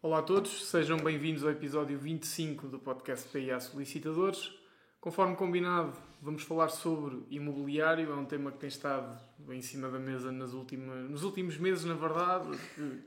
Olá 0.00 0.20
a 0.20 0.22
todos, 0.22 0.66
sejam 0.66 0.96
bem-vindos 0.96 1.42
ao 1.42 1.50
episódio 1.50 1.98
25 1.98 2.68
do 2.68 2.78
podcast 2.78 3.28
PIA 3.30 3.58
Solicitadores. 3.58 4.52
Conforme 5.00 5.34
combinado, 5.34 5.92
vamos 6.22 6.44
falar 6.44 6.68
sobre 6.68 7.24
imobiliário, 7.28 8.12
é 8.12 8.14
um 8.14 8.24
tema 8.24 8.52
que 8.52 8.58
tem 8.58 8.68
estado 8.68 9.20
em 9.50 9.60
cima 9.60 9.88
da 9.88 9.98
mesa 9.98 10.30
nas 10.30 10.52
últimas, 10.52 11.10
nos 11.10 11.24
últimos 11.24 11.58
meses, 11.58 11.84
na 11.84 11.94
verdade. 11.94 12.56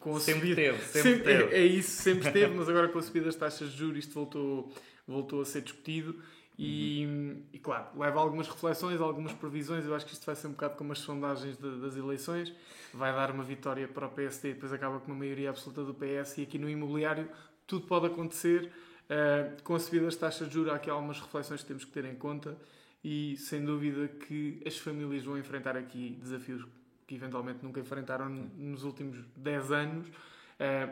Com 0.01 0.19
sempre 0.19 0.49
subida, 0.49 0.55
teve, 0.55 0.83
sempre, 0.83 1.01
sempre 1.01 1.24
teve. 1.24 1.56
É, 1.56 1.60
é, 1.60 1.65
isso, 1.65 2.04
sempre 2.04 2.29
teve, 2.29 2.54
mas 2.54 2.67
agora 2.67 2.90
com 2.90 2.99
a 2.99 3.01
subida 3.01 3.28
das 3.28 3.37
taxas 3.37 3.71
de 3.71 3.78
juros 3.78 3.99
isto 3.99 4.13
voltou, 4.13 4.69
voltou 5.08 5.42
a 5.42 5.46
ser 5.46 5.62
discutido. 5.62 6.21
E, 6.58 7.44
e, 7.54 7.60
claro, 7.60 7.88
leva 7.97 8.20
algumas 8.20 8.47
reflexões, 8.47 8.99
algumas 9.02 9.34
previsões. 9.34 9.86
Eu 9.86 9.96
acho 9.96 10.06
que 10.06 10.13
isto 10.13 10.26
vai 10.26 10.36
ser 10.36 10.47
um 10.47 10.52
bocado 10.52 10.76
como 10.76 10.92
as 10.92 10.99
sondagens 10.99 11.58
de, 11.58 11.81
das 11.81 11.96
eleições. 11.96 12.54
Vai 12.94 13.12
dar 13.12 13.31
uma 13.31 13.44
vitória 13.44 13.88
para 13.88 14.08
o 14.08 14.10
PSD, 14.10 14.53
depois 14.53 14.72
acaba 14.72 14.99
com 14.99 15.08
uma 15.12 15.17
maioria 15.17 15.49
absoluta 15.49 15.84
do 15.84 15.94
PS. 15.94 16.38
E 16.38 16.44
aqui 16.44 16.58
no 16.58 16.70
imobiliário 16.70 17.30
tudo 17.66 17.88
pode 17.88 18.08
acontecer. 18.08 18.72
Uh, 19.05 19.61
com 19.63 19.75
a 19.75 19.80
subida 19.80 20.05
das 20.05 20.16
taxas 20.16 20.48
de 20.48 20.53
juros, 20.53 20.72
há 20.72 20.75
aqui 20.75 20.89
algumas 20.89 21.20
reflexões 21.20 21.61
que 21.61 21.67
temos 21.67 21.84
que 21.84 21.91
ter 21.91 22.05
em 22.05 22.16
conta. 22.16 22.58
E 23.03 23.36
sem 23.38 23.66
dúvida 23.66 24.08
que 24.08 24.61
as 24.66 24.77
famílias 24.77 25.23
vão 25.23 25.38
enfrentar 25.38 25.75
aqui 25.75 26.17
desafios 26.22 26.66
que 27.08 27.16
eventualmente 27.16 27.63
nunca 27.63 27.80
enfrentaram 27.80 28.30
nos 28.30 28.83
últimos 28.83 29.17
10 29.36 29.72
anos 29.72 30.08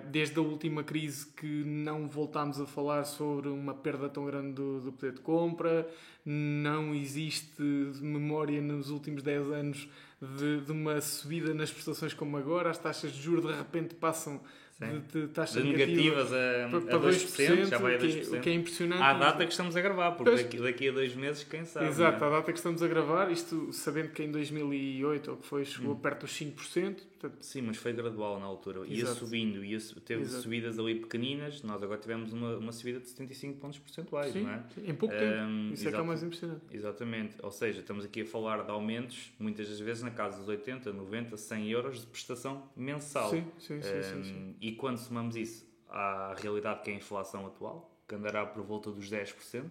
desde 0.09 0.39
a 0.39 0.41
última 0.41 0.83
crise 0.83 1.27
que 1.27 1.63
não 1.63 2.07
voltámos 2.07 2.59
a 2.59 2.65
falar 2.65 3.03
sobre 3.03 3.49
uma 3.49 3.73
perda 3.73 4.09
tão 4.09 4.25
grande 4.25 4.53
do, 4.53 4.79
do 4.81 4.91
poder 4.91 5.13
de 5.13 5.21
compra, 5.21 5.87
não 6.25 6.93
existe 6.95 7.61
memória 8.01 8.61
nos 8.61 8.89
últimos 8.89 9.21
10 9.21 9.51
anos 9.51 9.89
de, 10.21 10.61
de, 10.61 10.71
uma 10.71 10.99
subida 10.99 11.53
nas 11.53 11.71
prestações 11.71 12.13
como 12.13 12.35
agora, 12.35 12.69
as 12.69 12.77
taxas 12.77 13.11
de 13.11 13.21
juros 13.21 13.45
de 13.45 13.57
repente 13.57 13.95
passam 13.95 14.41
de, 14.79 15.21
de 15.21 15.27
taxas 15.27 15.61
de 15.61 15.69
negativas 15.69 16.31
a, 16.31 16.69
para, 16.69 16.81
para 16.81 16.99
2%, 16.99 17.09
2%, 17.09 17.65
já 17.65 17.77
vai 17.77 17.95
a 17.95 17.99
2%. 17.99 18.37
O 18.37 18.41
que 18.41 18.49
é 18.49 18.53
impressionante. 18.53 19.01
À 19.01 19.13
data 19.13 19.45
que 19.45 19.51
estamos 19.51 19.75
a 19.75 19.81
gravar, 19.81 20.11
porque 20.11 20.31
daqui, 20.31 20.57
daqui, 20.57 20.87
a 20.87 20.91
dois 20.91 21.13
meses, 21.15 21.43
quem 21.43 21.65
sabe. 21.65 21.87
Exato, 21.87 22.23
é? 22.23 22.27
à 22.27 22.29
data 22.29 22.51
que 22.51 22.57
estamos 22.57 22.81
a 22.81 22.87
gravar, 22.87 23.29
isto 23.29 23.73
sabendo 23.73 24.09
que 24.11 24.23
em 24.23 24.31
2008 24.31 25.31
ou 25.31 25.37
que 25.37 25.45
foi, 25.45 25.65
chegou 25.65 25.93
hum. 25.93 25.99
perto 25.99 26.21
dos 26.21 26.31
5%. 26.31 27.09
Portanto... 27.19 27.43
Sim, 27.43 27.63
mas 27.63 27.75
foi 27.75 27.91
gradual 27.91 28.39
na 28.39 28.45
altura. 28.45 28.87
Ia 28.87 29.01
Exato. 29.01 29.19
subindo, 29.19 29.63
ia, 29.63 29.77
teve 30.05 30.21
Exato. 30.21 30.43
subidas 30.43 30.79
ali 30.79 30.95
pequeninas, 30.95 31.61
nós 31.63 31.83
agora 31.83 31.99
tivemos 31.99 32.31
uma, 32.31 32.55
uma 32.55 32.71
subida 32.71 33.01
de 33.01 33.09
75 33.09 33.59
pontos 33.59 33.77
percentuais, 33.77 34.31
sim, 34.31 34.43
não 34.43 34.51
é? 34.51 34.63
Sim, 34.73 34.89
em 34.89 34.95
pouco 34.95 35.13
um, 35.13 35.17
tempo. 35.17 35.73
Isso 35.73 35.87
é 35.87 35.91
que 35.91 35.97
é 35.97 36.01
o 36.01 36.05
mais 36.05 36.23
impressionante. 36.23 36.61
Exatamente. 36.71 37.35
Ou 37.43 37.51
seja, 37.51 37.81
estamos 37.81 38.05
aqui 38.05 38.21
a 38.21 38.25
falar 38.25 38.63
de 38.63 38.71
aumentos, 38.71 39.33
muitas 39.37 39.67
das 39.67 39.81
vezes 39.81 40.01
na 40.01 40.11
casa 40.11 40.37
dos 40.37 40.47
80, 40.47 40.93
90, 40.93 41.35
100 41.35 41.69
euros 41.69 41.99
de 41.99 42.07
prestação 42.07 42.63
mensal. 42.73 43.29
Sim, 43.29 43.43
sim, 43.59 43.81
sim. 43.81 43.89
Um, 43.89 44.03
sim, 44.03 44.23
sim. 44.23 44.55
E 44.69 44.75
quando 44.75 44.99
somamos 44.99 45.35
isso 45.35 45.67
à 45.89 46.35
realidade 46.37 46.83
que 46.83 46.91
é 46.91 46.93
a 46.93 46.97
inflação 46.97 47.47
atual, 47.47 47.99
que 48.07 48.13
andará 48.13 48.45
por 48.45 48.63
volta 48.63 48.91
dos 48.91 49.09
10%, 49.09 49.65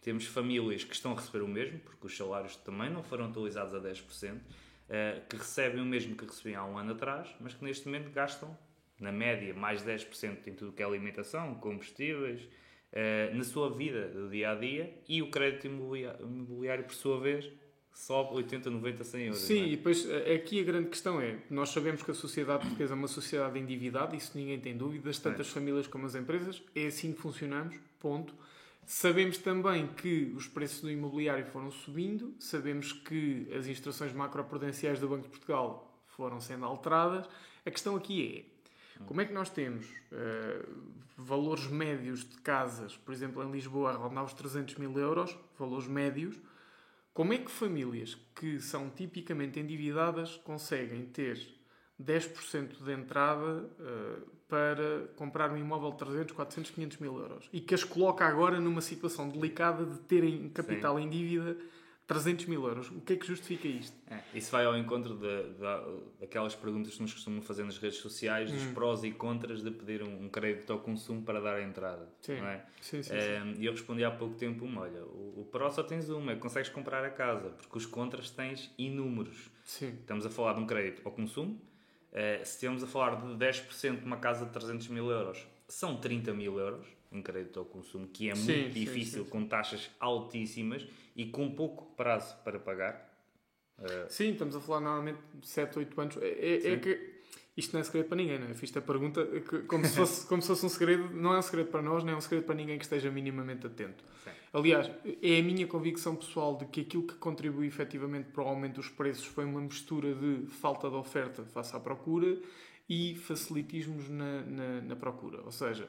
temos 0.00 0.26
famílias 0.26 0.84
que 0.84 0.94
estão 0.94 1.10
a 1.10 1.16
receber 1.16 1.42
o 1.42 1.48
mesmo, 1.48 1.80
porque 1.80 2.06
os 2.06 2.16
salários 2.16 2.54
também 2.54 2.88
não 2.88 3.02
foram 3.02 3.24
atualizados 3.24 3.74
a 3.74 3.80
10%, 3.80 4.38
eh, 4.88 5.22
que 5.28 5.34
recebem 5.34 5.82
o 5.82 5.84
mesmo 5.84 6.14
que 6.14 6.24
recebiam 6.24 6.62
há 6.62 6.66
um 6.68 6.78
ano 6.78 6.92
atrás, 6.92 7.34
mas 7.40 7.52
que 7.52 7.64
neste 7.64 7.86
momento 7.86 8.12
gastam, 8.12 8.56
na 9.00 9.10
média, 9.10 9.52
mais 9.54 9.82
10% 9.82 10.46
em 10.46 10.54
tudo 10.54 10.70
que 10.70 10.84
é 10.84 10.86
alimentação, 10.86 11.56
combustíveis, 11.56 12.48
eh, 12.92 13.32
na 13.34 13.42
sua 13.42 13.74
vida 13.74 14.06
do 14.06 14.30
dia 14.30 14.52
a 14.52 14.54
dia, 14.54 15.02
e 15.08 15.20
o 15.20 15.32
crédito 15.32 15.66
imobiliário, 15.66 16.84
por 16.84 16.94
sua 16.94 17.18
vez, 17.18 17.50
sobe 17.98 18.34
80, 18.34 18.70
90, 18.70 19.04
100 19.04 19.22
euros. 19.22 19.40
Sim, 19.40 19.62
é? 19.62 19.66
e 19.66 19.76
depois 19.76 20.08
eh, 20.08 20.34
aqui 20.34 20.60
a 20.60 20.64
grande 20.64 20.88
questão 20.88 21.20
é: 21.20 21.38
nós 21.50 21.70
sabemos 21.70 22.02
que 22.02 22.10
a 22.10 22.14
sociedade 22.14 22.62
portuguesa 22.62 22.94
é 22.94 22.96
uma 22.96 23.08
sociedade 23.08 23.58
endividada, 23.58 24.14
isso 24.14 24.32
ninguém 24.36 24.58
tem 24.60 24.76
dúvidas, 24.76 25.18
tanto 25.18 25.38
é. 25.38 25.40
as 25.40 25.48
famílias 25.48 25.86
como 25.88 26.06
as 26.06 26.14
empresas, 26.14 26.62
é 26.74 26.86
assim 26.86 27.12
que 27.12 27.20
funcionamos, 27.20 27.76
ponto. 27.98 28.32
Sabemos 28.86 29.36
também 29.36 29.88
que 29.88 30.32
os 30.34 30.46
preços 30.46 30.80
do 30.80 30.90
imobiliário 30.90 31.44
foram 31.46 31.70
subindo, 31.70 32.32
sabemos 32.38 32.92
que 32.92 33.46
as 33.54 33.66
instruções 33.66 34.14
macroprudenciais 34.14 34.98
do 34.98 35.08
Banco 35.08 35.24
de 35.24 35.28
Portugal 35.28 35.92
foram 36.16 36.40
sendo 36.40 36.64
alteradas. 36.64 37.28
A 37.66 37.70
questão 37.70 37.96
aqui 37.96 38.46
é 38.98 39.04
como 39.04 39.20
é 39.20 39.26
que 39.26 39.32
nós 39.32 39.50
temos 39.50 39.86
uh, 39.86 40.66
valores 41.18 41.66
médios 41.66 42.20
de 42.20 42.36
casas, 42.38 42.96
por 42.96 43.12
exemplo, 43.12 43.42
em 43.42 43.50
Lisboa, 43.50 43.90
a 43.90 43.96
rondar 43.96 44.24
os 44.24 44.32
300 44.32 44.76
mil 44.76 44.96
euros, 44.98 45.36
valores 45.58 45.86
médios. 45.86 46.36
Como 47.18 47.32
é 47.32 47.38
que 47.38 47.50
famílias 47.50 48.16
que 48.32 48.60
são 48.60 48.88
tipicamente 48.90 49.58
endividadas 49.58 50.36
conseguem 50.36 51.04
ter 51.06 51.36
10% 52.00 52.84
de 52.84 52.92
entrada 52.92 53.68
uh, 53.80 54.30
para 54.46 55.08
comprar 55.16 55.50
um 55.50 55.56
imóvel 55.56 55.90
de 55.90 55.98
300, 55.98 56.32
400, 56.36 56.70
500 56.70 56.98
mil 56.98 57.18
euros 57.18 57.50
e 57.52 57.60
que 57.60 57.74
as 57.74 57.82
coloca 57.82 58.24
agora 58.24 58.60
numa 58.60 58.80
situação 58.80 59.28
delicada 59.28 59.84
de 59.84 59.98
terem 60.02 60.48
capital 60.50 60.96
Sim. 60.96 61.02
em 61.02 61.10
dívida 61.10 61.56
300 62.08 62.46
mil 62.46 62.66
euros. 62.66 62.90
O 62.90 63.02
que 63.02 63.12
é 63.12 63.16
que 63.16 63.26
justifica 63.26 63.68
isto? 63.68 63.94
É, 64.10 64.20
isso 64.34 64.50
vai 64.50 64.64
ao 64.64 64.76
encontro 64.76 65.14
de, 65.14 65.42
de, 65.50 66.18
daquelas 66.18 66.54
perguntas 66.54 66.94
que 66.94 67.02
nos 67.02 67.12
costumam 67.12 67.42
fazer 67.42 67.64
nas 67.64 67.76
redes 67.76 67.98
sociais, 67.98 68.50
dos 68.50 68.62
hum. 68.62 68.72
prós 68.74 69.04
e 69.04 69.12
contras 69.12 69.62
de 69.62 69.70
pedir 69.70 70.02
um, 70.02 70.24
um, 70.24 70.28
crédito 70.28 70.72
ao 70.72 70.80
consumo 70.80 71.22
para 71.22 71.38
dar 71.38 71.56
a 71.56 71.62
entrada. 71.62 72.08
Sim. 72.22 72.32
É? 72.32 72.64
sim, 72.80 73.02
sim, 73.02 73.14
é, 73.14 73.40
sim. 73.42 73.54
E 73.58 73.66
eu 73.66 73.72
respondi 73.72 74.02
há 74.02 74.10
pouco 74.10 74.34
tempo 74.36 74.64
uma, 74.64 74.80
olha, 74.80 75.04
o, 75.04 75.42
o 75.42 75.48
pró 75.52 75.70
só 75.70 75.82
tens 75.82 76.08
uma, 76.08 76.32
é 76.32 76.34
que 76.34 76.40
consegues 76.40 76.70
comprar 76.70 77.04
a 77.04 77.10
casa, 77.10 77.50
porque 77.50 77.76
os 77.76 77.84
contras 77.84 78.30
tens 78.30 78.72
inúmeros. 78.78 79.50
Sim. 79.62 79.90
Estamos 80.00 80.24
a 80.24 80.30
falar 80.30 80.54
de 80.54 80.60
um 80.60 80.66
crédito 80.66 81.02
ao 81.04 81.12
consumo, 81.12 81.60
Uh, 82.10 82.42
se 82.42 82.54
estamos 82.54 82.82
a 82.82 82.86
falar 82.86 83.16
de 83.16 83.26
10% 83.34 83.98
de 83.98 84.06
uma 84.06 84.16
casa 84.16 84.46
de 84.46 84.50
300 84.50 84.88
mil 84.88 85.10
euros, 85.10 85.46
são 85.68 86.00
30 86.00 86.32
mil 86.32 86.58
euros 86.58 86.86
em 87.10 87.22
crédito 87.22 87.58
ao 87.58 87.64
consumo, 87.64 88.06
que 88.06 88.30
é 88.30 88.34
sim, 88.34 88.44
muito 88.44 88.74
sim, 88.74 88.80
difícil, 88.80 89.24
sim, 89.24 89.30
com 89.30 89.46
taxas 89.46 89.90
altíssimas 89.98 90.86
e 91.16 91.26
com 91.26 91.50
pouco 91.50 91.86
prazo 91.96 92.36
para 92.44 92.58
pagar. 92.58 93.08
Uh... 93.78 94.10
Sim, 94.10 94.32
estamos 94.32 94.54
a 94.56 94.60
falar 94.60 94.80
normalmente 94.80 95.18
de 95.34 95.46
7, 95.46 95.78
8 95.78 96.00
anos. 96.00 96.16
É, 96.18 96.28
é, 96.28 96.72
é 96.72 96.76
que 96.76 97.18
isto 97.56 97.72
não 97.72 97.80
é 97.80 97.84
segredo 97.84 98.06
para 98.06 98.16
ninguém, 98.16 98.38
não 98.38 98.46
é? 98.46 98.54
Fiz 98.54 98.76
a 98.76 98.80
pergunta 98.80 99.26
como 99.66 99.84
se, 99.84 99.96
fosse, 99.96 100.26
como 100.28 100.40
se 100.40 100.48
fosse 100.48 100.64
um 100.64 100.68
segredo, 100.68 101.10
não 101.10 101.34
é 101.34 101.38
um 101.38 101.42
segredo 101.42 101.70
para 101.70 101.82
nós, 101.82 102.04
não 102.04 102.12
é 102.12 102.16
um 102.16 102.20
segredo 102.20 102.44
para 102.44 102.54
ninguém 102.54 102.78
que 102.78 102.84
esteja 102.84 103.10
minimamente 103.10 103.66
atento. 103.66 104.04
Aliás, 104.52 104.90
é 105.22 105.40
a 105.40 105.42
minha 105.42 105.66
convicção 105.66 106.14
pessoal 106.14 106.56
de 106.56 106.66
que 106.66 106.82
aquilo 106.82 107.02
que 107.02 107.14
contribui 107.14 107.66
efetivamente 107.66 108.30
para 108.30 108.44
o 108.44 108.46
aumento 108.46 108.76
dos 108.76 108.88
preços 108.88 109.26
foi 109.26 109.44
uma 109.44 109.60
mistura 109.60 110.14
de 110.14 110.46
falta 110.46 110.88
de 110.88 110.94
oferta 110.94 111.44
face 111.46 111.74
à 111.74 111.80
procura 111.80 112.38
e 112.88 113.16
facilitismos 113.16 114.08
na, 114.08 114.42
na, 114.42 114.80
na 114.80 114.96
procura. 114.96 115.42
Ou 115.44 115.50
seja, 115.50 115.84
eh, 115.84 115.88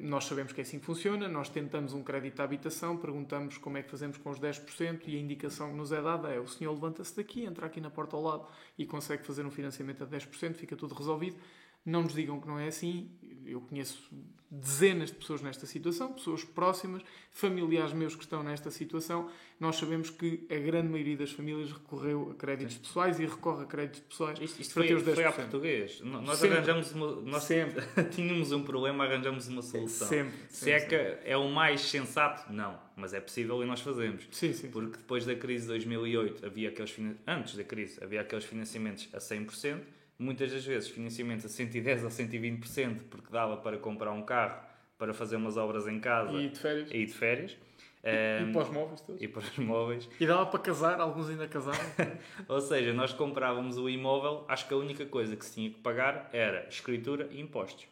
nós 0.00 0.24
sabemos 0.24 0.52
que 0.52 0.60
é 0.60 0.62
assim 0.62 0.78
que 0.78 0.86
funciona, 0.86 1.28
nós 1.28 1.50
tentamos 1.50 1.92
um 1.92 2.02
crédito 2.02 2.40
à 2.40 2.44
habitação, 2.44 2.96
perguntamos 2.96 3.58
como 3.58 3.76
é 3.76 3.82
que 3.82 3.90
fazemos 3.90 4.16
com 4.16 4.30
os 4.30 4.40
10% 4.40 5.02
e 5.06 5.16
a 5.16 5.20
indicação 5.20 5.70
que 5.70 5.76
nos 5.76 5.92
é 5.92 6.00
dada 6.00 6.28
é 6.28 6.40
o 6.40 6.46
senhor 6.46 6.72
levanta-se 6.72 7.14
daqui, 7.14 7.44
entra 7.44 7.66
aqui 7.66 7.80
na 7.80 7.90
porta 7.90 8.16
ao 8.16 8.22
lado 8.22 8.46
e 8.78 8.86
consegue 8.86 9.26
fazer 9.26 9.44
um 9.44 9.50
financiamento 9.50 10.02
a 10.02 10.06
10%, 10.06 10.54
fica 10.54 10.74
tudo 10.76 10.94
resolvido. 10.94 11.36
Não 11.84 12.02
nos 12.02 12.14
digam 12.14 12.40
que 12.40 12.48
não 12.48 12.58
é 12.58 12.68
assim. 12.68 13.10
Eu 13.44 13.60
conheço 13.60 14.10
dezenas 14.50 15.10
de 15.10 15.16
pessoas 15.16 15.42
nesta 15.42 15.66
situação, 15.66 16.12
pessoas 16.12 16.44
próximas, 16.44 17.02
familiares 17.30 17.92
meus 17.92 18.14
que 18.14 18.22
estão 18.22 18.42
nesta 18.42 18.70
situação. 18.70 19.28
Nós 19.58 19.76
sabemos 19.76 20.10
que 20.10 20.46
a 20.50 20.54
grande 20.54 20.88
maioria 20.88 21.16
das 21.16 21.32
famílias 21.32 21.72
recorreu 21.72 22.30
a 22.30 22.34
créditos 22.34 22.74
Sim. 22.74 22.82
pessoais 22.82 23.18
e 23.18 23.26
recorre 23.26 23.64
a 23.64 23.66
créditos 23.66 24.00
pessoais 24.00 24.38
isto, 24.40 24.60
isto 24.60 24.74
para 24.74 24.82
foi, 24.82 24.88
ter 24.88 24.94
os 24.94 25.02
10%. 25.02 25.14
Foi 25.14 25.24
a 25.24 25.32
português. 25.32 26.00
Nós 26.00 26.38
sempre. 26.38 26.56
arranjamos 26.56 26.92
uma, 26.92 27.12
nós 27.22 27.42
sempre. 27.42 27.84
tínhamos 28.10 28.52
um 28.52 28.62
problema, 28.62 29.04
arranjamos 29.04 29.48
uma 29.48 29.62
solução. 29.62 30.08
Sempre. 30.08 30.34
Se 30.48 30.70
é 30.70 30.80
que 30.80 30.94
é 30.94 31.36
o 31.36 31.48
mais 31.48 31.80
sensato, 31.80 32.52
não. 32.52 32.78
Mas 32.96 33.12
é 33.12 33.20
possível 33.20 33.62
e 33.62 33.66
nós 33.66 33.80
fazemos. 33.80 34.28
Sim, 34.30 34.52
sim. 34.52 34.70
Porque 34.70 34.98
depois 34.98 35.26
da 35.26 35.34
crise 35.34 35.62
de 35.62 35.68
2008, 35.68 36.46
havia 36.46 36.68
aqueles, 36.68 36.94
antes 37.26 37.56
da 37.56 37.64
crise, 37.64 38.02
havia 38.02 38.20
aqueles 38.20 38.44
financiamentos 38.44 39.08
a 39.12 39.18
100% 39.18 39.80
muitas 40.18 40.52
das 40.52 40.64
vezes 40.64 40.88
financiamentos 40.88 41.44
a 41.44 41.48
110% 41.48 42.04
ou 42.04 42.08
120%, 42.08 43.00
porque 43.10 43.30
dava 43.30 43.56
para 43.56 43.78
comprar 43.78 44.12
um 44.12 44.22
carro, 44.22 44.60
para 44.98 45.12
fazer 45.12 45.36
umas 45.36 45.56
obras 45.56 45.86
em 45.86 46.00
casa 46.00 46.32
e 46.32 46.48
de 46.48 46.58
férias. 46.58 46.90
E, 46.90 47.06
de 47.06 47.12
férias. 47.12 47.56
E, 48.02 48.44
um, 48.44 48.48
e 48.48 48.52
para 48.52 48.62
os 48.62 48.70
móveis 48.70 49.00
todos. 49.00 49.22
E 49.22 49.28
para 49.28 49.42
os 49.42 49.58
móveis. 49.58 50.08
E 50.18 50.26
dava 50.26 50.46
para 50.46 50.60
casar, 50.60 51.00
alguns 51.00 51.28
ainda 51.28 51.46
casaram. 51.46 51.78
ou 52.48 52.60
seja, 52.60 52.92
nós 52.92 53.12
comprávamos 53.12 53.76
o 53.76 53.88
imóvel, 53.88 54.44
acho 54.48 54.66
que 54.66 54.74
a 54.74 54.76
única 54.76 55.04
coisa 55.04 55.36
que 55.36 55.44
se 55.44 55.54
tinha 55.54 55.70
que 55.70 55.80
pagar 55.80 56.30
era 56.32 56.66
escritura 56.68 57.28
e 57.30 57.40
impostos. 57.40 57.86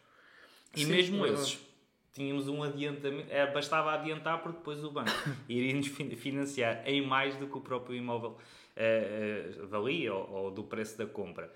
E 0.75 0.83
Sim, 0.83 0.91
mesmo 0.91 1.25
esses, 1.25 1.59
tínhamos 2.11 2.47
um 2.47 2.63
adiantamento, 2.63 3.27
é, 3.29 3.49
bastava 3.51 3.93
adiantar 3.93 4.41
porque 4.41 4.57
depois 4.57 4.83
o 4.83 4.89
banco 4.89 5.11
iria 5.47 5.75
nos 5.75 5.87
financiar 5.87 6.81
em 6.85 7.05
mais 7.05 7.35
do 7.35 7.47
que 7.47 7.57
o 7.57 7.61
próprio 7.61 7.95
imóvel 7.95 8.31
uh, 8.31 9.63
uh, 9.63 9.67
valia 9.67 10.13
ou, 10.13 10.31
ou 10.31 10.51
do 10.51 10.63
preço 10.63 10.97
da 10.97 11.05
compra. 11.05 11.51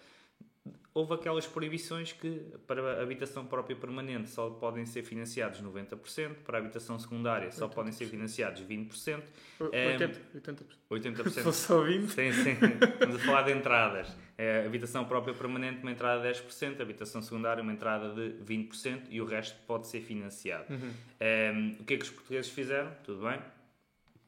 Houve 0.94 1.14
aquelas 1.14 1.48
proibições 1.48 2.12
que 2.12 2.42
para 2.68 3.00
a 3.00 3.04
habitação 3.04 3.46
própria 3.46 3.76
permanente 3.76 4.30
só 4.30 4.50
podem 4.50 4.86
ser 4.86 5.04
financiados 5.04 5.62
90%, 5.62 6.36
para 6.46 6.58
a 6.58 6.62
habitação 6.62 6.98
secundária 7.00 7.52
só 7.52 7.68
80%. 7.68 7.74
podem 7.74 7.92
ser 7.92 8.06
financiados 8.06 8.62
20%. 8.62 9.22
80%. 9.60 10.16
80%. 10.36 10.58
80%. 10.92 11.30
Se 11.30 11.42
fosse 11.42 11.68
só 11.68 11.84
20%. 11.84 12.10
Sim, 12.10 12.32
sim. 12.34 12.58
Estamos 12.94 13.16
a 13.16 13.20
falar 13.20 13.44
de 13.44 13.52
entradas. 13.54 14.08
É, 14.38 14.66
habitação 14.66 15.06
própria 15.06 15.34
permanente, 15.34 15.82
uma 15.82 15.92
entrada 15.92 16.22
de 16.22 16.40
10%, 16.42 16.82
habitação 16.82 17.22
secundária, 17.22 17.62
uma 17.62 17.74
entrada 17.74 18.14
de 18.14 18.44
20% 18.44 19.04
e 19.10 19.22
o 19.22 19.26
resto 19.26 19.58
pode 19.68 19.88
ser 19.88 20.02
financiado. 20.02 20.66
Uhum. 20.74 20.92
Um, 21.22 21.82
o 21.82 21.84
que 21.84 21.94
é 21.94 21.98
que 21.98 22.04
os 22.04 22.10
portugueses 22.10 22.50
fizeram? 22.50 22.90
Tudo 23.04 23.28
bem, 23.28 23.40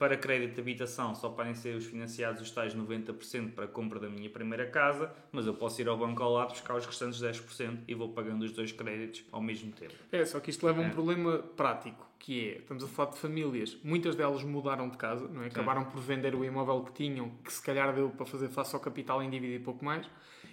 para 0.01 0.17
crédito 0.17 0.55
de 0.55 0.61
habitação 0.61 1.13
só 1.13 1.29
podem 1.29 1.53
ser 1.53 1.75
os 1.75 1.85
financiados 1.85 2.41
os 2.41 2.49
tais 2.49 2.73
90% 2.75 3.51
para 3.51 3.65
a 3.65 3.67
compra 3.67 3.99
da 3.99 4.09
minha 4.09 4.31
primeira 4.31 4.65
casa, 4.65 5.13
mas 5.31 5.45
eu 5.45 5.53
posso 5.53 5.79
ir 5.79 5.87
ao 5.87 5.95
banco 5.95 6.23
ao 6.23 6.33
lado 6.33 6.49
buscar 6.49 6.75
os 6.75 6.87
restantes 6.87 7.21
10% 7.21 7.81
e 7.87 7.93
vou 7.93 8.09
pagando 8.09 8.41
os 8.41 8.51
dois 8.51 8.71
créditos 8.71 9.23
ao 9.31 9.39
mesmo 9.39 9.71
tempo. 9.71 9.93
É, 10.11 10.25
só 10.25 10.39
que 10.39 10.49
isto 10.49 10.65
leva 10.65 10.81
a 10.81 10.85
um 10.85 10.87
é. 10.87 10.89
problema 10.89 11.37
prático, 11.37 12.03
que 12.17 12.49
é, 12.49 12.57
estamos 12.57 12.83
a 12.83 12.87
falar 12.87 13.11
de 13.11 13.19
famílias, 13.19 13.77
muitas 13.83 14.15
delas 14.15 14.43
mudaram 14.43 14.89
de 14.89 14.97
casa, 14.97 15.27
não 15.27 15.43
é? 15.43 15.45
acabaram 15.45 15.85
por 15.85 16.01
vender 16.01 16.33
o 16.33 16.43
imóvel 16.43 16.83
que 16.83 16.93
tinham, 16.93 17.29
que 17.43 17.53
se 17.53 17.61
calhar 17.61 17.93
deu 17.93 18.09
para 18.09 18.25
fazer 18.25 18.49
face 18.49 18.73
ao 18.73 18.81
capital 18.81 19.21
em 19.21 19.29
dívida 19.29 19.53
e 19.53 19.59
pouco 19.59 19.85
mais, 19.85 20.09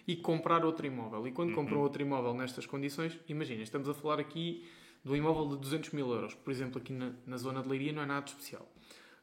e 0.06 0.14
comprar 0.14 0.62
outro 0.62 0.86
imóvel. 0.86 1.26
E 1.26 1.32
quando 1.32 1.48
uhum. 1.48 1.54
compram 1.54 1.80
outro 1.80 2.02
imóvel 2.02 2.34
nestas 2.34 2.66
condições, 2.66 3.18
imagina, 3.26 3.62
estamos 3.62 3.88
a 3.88 3.94
falar 3.94 4.20
aqui 4.20 4.68
do 5.02 5.16
imóvel 5.16 5.48
de 5.48 5.56
200 5.56 5.92
mil 5.92 6.10
euros, 6.12 6.34
por 6.34 6.50
exemplo, 6.50 6.78
aqui 6.78 6.92
na, 6.92 7.14
na 7.26 7.38
zona 7.38 7.62
de 7.62 7.68
Leiria 7.70 7.94
não 7.94 8.02
é 8.02 8.06
nada 8.06 8.26
especial 8.26 8.68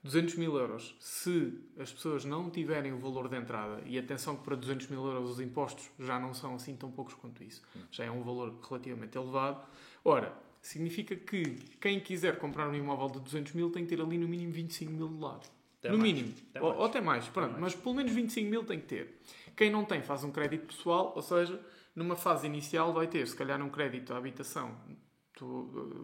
200 0.06 0.36
mil 0.36 0.56
euros, 0.56 0.96
se 1.00 1.60
as 1.80 1.92
pessoas 1.92 2.25
não 2.25 2.48
tiverem 2.52 2.94
o 2.94 3.00
valor 3.00 3.28
de 3.28 3.36
entrada, 3.36 3.81
e 3.88 3.98
atenção 3.98 4.38
que 4.38 4.44
para 4.44 4.56
200 4.56 4.88
mil 4.90 5.04
euros 5.04 5.31
os 5.31 5.40
impostos 5.40 5.90
já 6.00 6.19
não 6.19 6.31
são 6.31 6.54
assim 6.54 6.75
tão 6.75 6.92
poucos 6.92 7.16
quanto 7.16 7.44
isso, 7.44 7.63
já 7.90 8.06
é 8.06 8.12
um 8.12 8.22
valor 8.22 8.54
relativamente 8.69 9.18
elevado, 9.18 9.66
ora, 10.04 10.31
significa 10.62 11.16
que 11.16 11.56
quem 11.81 12.00
quiser 12.00 12.38
comprar 12.38 12.69
um 12.69 12.75
imóvel 12.75 13.10
de 13.10 13.19
200 13.22 13.54
mil 13.54 13.72
tem 13.72 13.84
que 13.84 13.96
ter 13.96 14.00
ali 14.00 14.16
no 14.19 14.28
mínimo 14.28 14.54
25 14.54 14.92
mil 14.92 15.07
de 15.07 15.19
lado. 15.19 15.48
Até 15.80 15.90
no 15.90 15.98
mais. 15.98 16.13
mínimo. 16.13 16.36
Até 16.51 16.62
ou, 16.62 16.75
ou, 16.75 16.86
até 16.86 17.01
mais, 17.01 17.28
pronto, 17.28 17.46
até 17.54 17.60
mais. 17.60 17.74
mas 17.74 17.84
pelo 17.84 17.96
menos 17.96 18.12
25 18.12 18.48
mil 18.48 18.63
tem 18.63 18.80
que 18.80 18.86
ter. 18.86 19.19
Quem 19.58 19.72
não 19.72 19.84
tem 19.86 20.04
faz 20.04 20.24
um 20.24 20.30
crédito 20.30 20.68
pessoal, 20.68 21.13
ou 21.16 21.22
seja, 21.24 21.60
numa 21.96 22.16
fase 22.16 22.46
inicial 22.46 22.94
vai 22.94 23.08
ter, 23.08 23.28
se 23.28 23.36
calhar, 23.36 23.60
um 23.60 23.69
crédito 23.69 24.13
à 24.13 24.18
habitação, 24.18 24.78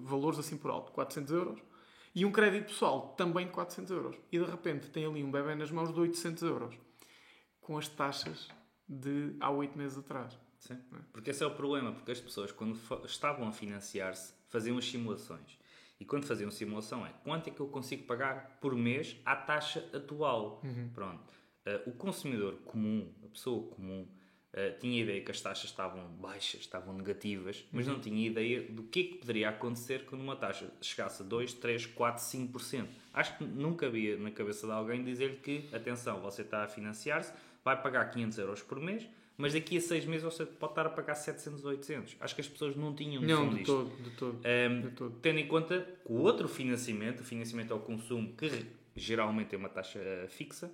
valores 0.01 0.39
assim 0.39 0.57
por 0.57 0.71
alto, 0.71 0.92
400 0.92 1.31
euros, 1.31 1.59
e 2.13 2.25
um 2.25 2.31
crédito 2.31 2.68
pessoal 2.68 3.13
também 3.18 3.46
de 3.46 3.52
400 3.52 3.92
euros. 3.92 4.16
E 4.31 4.38
de 4.38 4.46
repente 4.46 4.90
tem 4.90 5.06
ali 5.06 5.24
um 5.24 5.31
bebê 5.31 5.56
nas 5.56 5.72
mãos 5.72 5.94
de 5.94 6.00
800 6.00 6.44
euros. 6.44 6.75
Com 7.60 7.78
as 7.78 7.88
taxas 7.88 8.50
de 8.88 9.36
há 9.40 9.50
8 9.50 9.78
meses 9.78 9.98
atrás. 9.98 10.38
Sim. 10.60 10.74
É? 10.74 10.98
Porque 11.13 11.31
esse 11.31 11.44
é 11.44 11.48
o 11.48 11.52
problema. 11.52 11.92
Porque 11.92 12.12
as 12.12 12.19
pessoas, 12.19 12.52
quando 12.52 12.78
estavam 13.06 13.48
a 13.48 13.52
financiar-se, 13.52 14.34
faziam 14.50 14.78
as 14.78 14.86
simulações. 14.86 15.58
E 16.00 16.06
quando 16.06 16.25
faziam 16.25 16.50
simulação 16.50 17.06
é 17.06 17.13
quanto 17.24 17.48
é 17.48 17.52
que 17.52 17.60
eu 17.60 17.68
consigo 17.68 18.04
pagar 18.04 18.57
por 18.60 18.75
mês 18.75 19.18
à 19.24 19.36
taxa 19.36 19.88
atual. 19.94 20.60
Uhum. 20.64 20.90
Pronto. 20.94 21.34
Uh, 21.66 21.90
o 21.90 21.94
consumidor 21.94 22.56
comum, 22.66 23.14
a 23.24 23.28
pessoa 23.28 23.69
comum, 23.69 24.07
Uh, 24.53 24.77
tinha 24.81 25.01
ideia 25.01 25.21
que 25.21 25.31
as 25.31 25.39
taxas 25.39 25.69
estavam 25.69 26.06
baixas, 26.19 26.59
estavam 26.59 26.94
negativas, 26.94 27.63
mas 27.71 27.88
uhum. 27.88 27.94
não 27.94 28.01
tinha 28.01 28.27
ideia 28.27 28.62
do 28.62 28.83
que 28.83 29.00
é 29.00 29.03
que 29.03 29.15
poderia 29.15 29.48
acontecer 29.48 30.03
quando 30.06 30.21
uma 30.21 30.36
taxa 30.36 30.69
chegasse 30.81 31.24
a 31.24 31.25
2, 31.25 31.53
3, 31.53 31.86
4, 31.86 32.21
5%. 32.21 32.86
Acho 33.13 33.38
que 33.38 33.45
nunca 33.45 33.88
havia 33.88 34.18
na 34.18 34.30
cabeça 34.30 34.68
de 34.68 34.74
alguém 34.74 35.06
dizer-lhe 35.06 35.38
que, 35.38 35.69
atenção, 35.74 36.19
você 36.19 36.42
está 36.42 36.65
a 36.65 36.68
financiar-se, 36.68 37.31
vai 37.63 37.81
pagar 37.81 38.12
500 38.12 38.38
euros 38.39 38.62
por 38.62 38.77
mês, 38.77 39.07
mas 39.38 39.53
daqui 39.53 39.77
a 39.77 39.81
6 39.81 40.06
meses 40.06 40.24
você 40.24 40.45
pode 40.45 40.74
estar 40.74 40.86
a 40.86 40.89
pagar 40.89 41.15
700, 41.15 41.63
800. 41.63 42.18
Acho 42.19 42.36
que 42.36 42.42
as 42.42 42.47
pessoas 42.47 42.75
não 42.75 42.94
tinham 42.94 43.21
noção 43.21 43.45
não, 43.45 43.50
de 43.51 43.57
disto. 43.59 43.74
Todo, 43.74 44.04
de 44.04 44.09
todo, 44.12 44.36
um, 44.36 44.42
ehm, 44.44 44.81
de 44.81 44.89
todo. 44.92 45.15
Tendo 45.21 45.39
em 45.39 45.47
conta 45.47 45.80
que 45.80 46.12
o 46.12 46.18
outro 46.18 46.50
financiamento, 46.50 47.21
o 47.21 47.24
financiamento 47.24 47.71
ao 47.71 47.80
consumo, 47.80 48.33
que 48.33 48.68
geralmente 48.95 49.56
é 49.56 49.57
uma 49.57 49.69
taxa 49.69 50.00
uh, 50.00 50.30
fixa, 50.30 50.69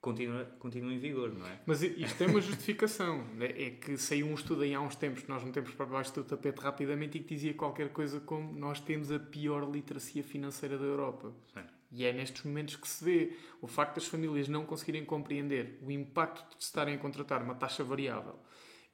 continua, 0.00 0.44
continua 0.58 0.92
em 0.92 0.98
vigor, 0.98 1.32
não 1.32 1.46
é? 1.46 1.60
Mas 1.66 1.82
isto 1.82 2.16
tem 2.16 2.28
uma 2.28 2.40
justificação. 2.40 3.24
Né? 3.36 3.46
É 3.46 3.70
que 3.70 3.96
saiu 3.98 4.26
um 4.26 4.34
estudo 4.34 4.62
aí 4.62 4.74
há 4.74 4.80
uns 4.80 4.96
tempos 4.96 5.22
que 5.22 5.28
nós 5.28 5.42
metemos 5.42 5.70
para 5.72 5.86
baixo 5.86 6.14
do 6.14 6.24
tapete 6.24 6.60
rapidamente 6.60 7.18
e 7.18 7.20
que 7.20 7.34
dizia 7.34 7.52
qualquer 7.54 7.90
coisa 7.90 8.20
como 8.20 8.52
nós 8.58 8.80
temos 8.80 9.10
a 9.10 9.18
pior 9.18 9.68
literacia 9.70 10.22
financeira 10.22 10.78
da 10.78 10.84
Europa. 10.84 11.34
Sim. 11.52 11.60
E 11.92 12.04
é 12.04 12.12
nestes 12.12 12.42
momentos 12.44 12.76
que 12.76 12.88
se 12.88 13.04
vê 13.04 13.36
o 13.60 13.66
facto 13.66 13.96
das 13.96 14.06
famílias 14.06 14.48
não 14.48 14.64
conseguirem 14.64 15.04
compreender 15.04 15.78
o 15.82 15.90
impacto 15.90 16.56
de 16.56 16.64
estarem 16.64 16.94
a 16.94 16.98
contratar 16.98 17.42
uma 17.42 17.54
taxa 17.54 17.84
variável 17.84 18.38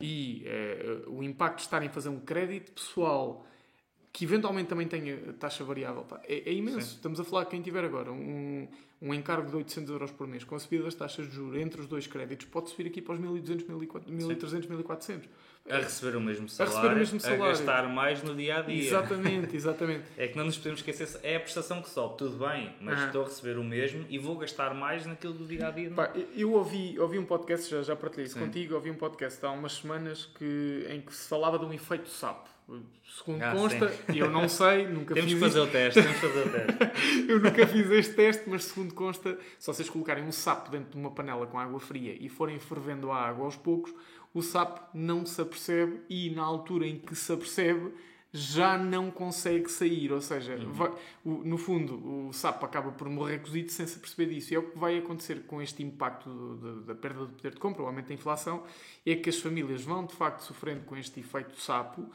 e 0.01 0.43
eh, 0.45 1.05
o 1.07 1.23
impacto 1.23 1.59
de 1.59 1.63
estarem 1.63 1.89
a 1.89 1.93
fazer 1.93 2.09
um 2.09 2.21
crédito 2.21 2.73
pessoal 2.73 3.47
que 4.13 4.25
eventualmente 4.25 4.69
também 4.69 4.87
tenha 4.87 5.17
taxa 5.35 5.65
variável. 5.65 6.03
Pá, 6.03 6.21
é, 6.25 6.51
é, 6.51 6.53
imenso. 6.53 6.81
Sim. 6.81 6.97
Estamos 6.97 7.21
a 7.21 7.25
falar 7.25 7.45
que 7.45 7.53
quem 7.53 7.63
tiver 7.63 7.85
agora 7.85 8.13
um, 8.13 8.69
um 9.03 9.13
encargo 9.13 9.51
de 9.51 9.57
800 9.57 9.91
euros 9.91 10.13
por 10.13 10.29
mês 10.29 10.45
com 10.45 10.55
a 10.55 10.59
subida 10.61 10.85
das 10.85 10.95
taxas 10.95 11.29
de 11.29 11.35
juros 11.35 11.61
entre 11.61 11.81
os 11.81 11.89
dois 11.89 12.07
créditos 12.07 12.47
pode 12.47 12.71
subir 12.71 12.87
aqui 12.87 13.03
para 13.03 13.15
os 13.15 13.21
1.200, 13.21 13.67
1.300, 13.67 14.69
1.400. 14.69 15.23
A 15.69 15.77
receber 15.77 16.17
o 16.17 16.21
mesmo 16.21 16.49
salário, 16.49 16.77
a, 16.77 16.81
receber 16.81 16.95
o 16.95 16.99
mesmo 16.99 17.21
salário. 17.21 17.45
a 17.45 17.49
gastar 17.49 17.89
mais 17.89 18.23
no 18.23 18.35
dia 18.35 18.59
a 18.59 18.63
dia. 18.63 18.83
Exatamente, 18.83 19.57
exatamente. 19.57 20.05
é 20.19 20.27
que 20.27 20.37
não 20.37 20.45
nos 20.45 20.57
podemos 20.57 20.81
esquecer, 20.81 21.21
é 21.23 21.37
a 21.37 21.41
prestação 21.41 21.83
que 21.83 21.91
sobe, 21.91 22.17
tudo 22.19 22.45
bem, 22.45 22.75
mas 22.81 23.01
ah. 23.01 23.07
estou 23.07 23.23
a 23.23 23.25
receber 23.27 23.59
o 23.59 23.65
mesmo 23.65 24.05
e 24.09 24.19
vou 24.19 24.37
gastar 24.37 24.75
mais 24.75 25.07
naquilo 25.07 25.35
do 25.35 25.47
dia 25.47 25.69
a 25.69 25.71
dia. 25.71 25.91
Pá, 25.91 26.13
eu 26.35 26.53
ouvi, 26.53 26.99
ouvi 26.99 27.19
um 27.19 27.25
podcast, 27.25 27.71
já, 27.71 27.83
já 27.83 27.97
partilhei 27.97 28.27
isso 28.27 28.39
Sim. 28.39 28.47
contigo, 28.47 28.75
ouvi 28.75 28.91
um 28.91 28.97
podcast 28.97 29.45
há 29.45 29.51
umas 29.51 29.75
semanas 29.75 30.27
que, 30.27 30.87
em 30.89 31.01
que 31.01 31.15
se 31.15 31.29
falava 31.29 31.59
de 31.59 31.65
um 31.65 31.73
efeito 31.73 32.09
sapo. 32.09 32.51
Segundo 33.19 33.43
ah, 33.43 33.53
consta, 33.53 33.89
sim. 33.89 34.19
eu 34.19 34.31
não 34.31 34.49
sei, 34.49 34.87
nunca 34.87 35.15
temos 35.15 35.31
fiz 35.31 35.41
fazer 35.41 35.61
o 35.61 35.67
teste, 35.67 36.03
temos 36.03 36.19
fazer 36.19 36.47
o 36.47 36.51
teste. 36.51 37.31
eu 37.31 37.41
nunca 37.41 37.67
fiz 37.67 37.91
este 37.91 38.15
teste, 38.15 38.49
mas 38.49 38.65
segundo 38.65 38.95
consta, 38.95 39.39
se 39.59 39.67
vocês 39.67 39.91
colocarem 39.91 40.25
um 40.25 40.33
sapo 40.33 40.71
dentro 40.71 40.93
de 40.93 40.97
uma 40.97 41.11
panela 41.11 41.47
com 41.47 41.59
água 41.59 41.79
fria 41.79 42.17
e 42.19 42.29
forem 42.29 42.59
fervendo 42.59 43.11
a 43.11 43.17
água 43.17 43.45
aos 43.45 43.57
poucos, 43.57 43.93
o 44.33 44.41
sapo 44.41 44.81
não 44.95 45.27
se 45.27 45.41
apercebe 45.41 46.01
e 46.09 46.31
na 46.31 46.43
altura 46.43 46.87
em 46.87 46.99
que 46.99 47.15
se 47.15 47.33
apercebe 47.33 47.93
já 48.33 48.79
não 48.79 49.11
consegue 49.11 49.71
sair. 49.71 50.11
Ou 50.11 50.21
seja, 50.21 50.57
uhum. 50.57 50.73
vai, 50.73 50.91
o, 51.25 51.31
no 51.45 51.59
fundo, 51.59 52.29
o 52.29 52.33
sapo 52.33 52.65
acaba 52.65 52.91
por 52.91 53.09
morrer 53.09 53.39
cozido 53.41 53.71
sem 53.71 53.87
se 53.87 53.99
perceber 53.99 54.33
disso. 54.33 54.53
E 54.53 54.57
é 54.57 54.59
o 54.59 54.71
que 54.71 54.79
vai 54.79 54.97
acontecer 54.97 55.43
com 55.43 55.61
este 55.61 55.83
impacto 55.83 56.31
do, 56.31 56.57
do, 56.57 56.81
da 56.83 56.95
perda 56.95 57.27
de 57.27 57.33
poder 57.35 57.53
de 57.53 57.61
compra, 57.61 57.83
o 57.83 57.87
aumento 57.87 58.09
da 58.09 58.15
inflação, 58.15 58.65
é 59.05 59.15
que 59.15 59.29
as 59.29 59.39
famílias 59.39 59.83
vão 59.83 60.07
de 60.07 60.15
facto 60.15 60.41
sofrendo 60.41 60.85
com 60.85 60.97
este 60.97 61.21
efeito 61.21 61.61
sapo 61.61 62.11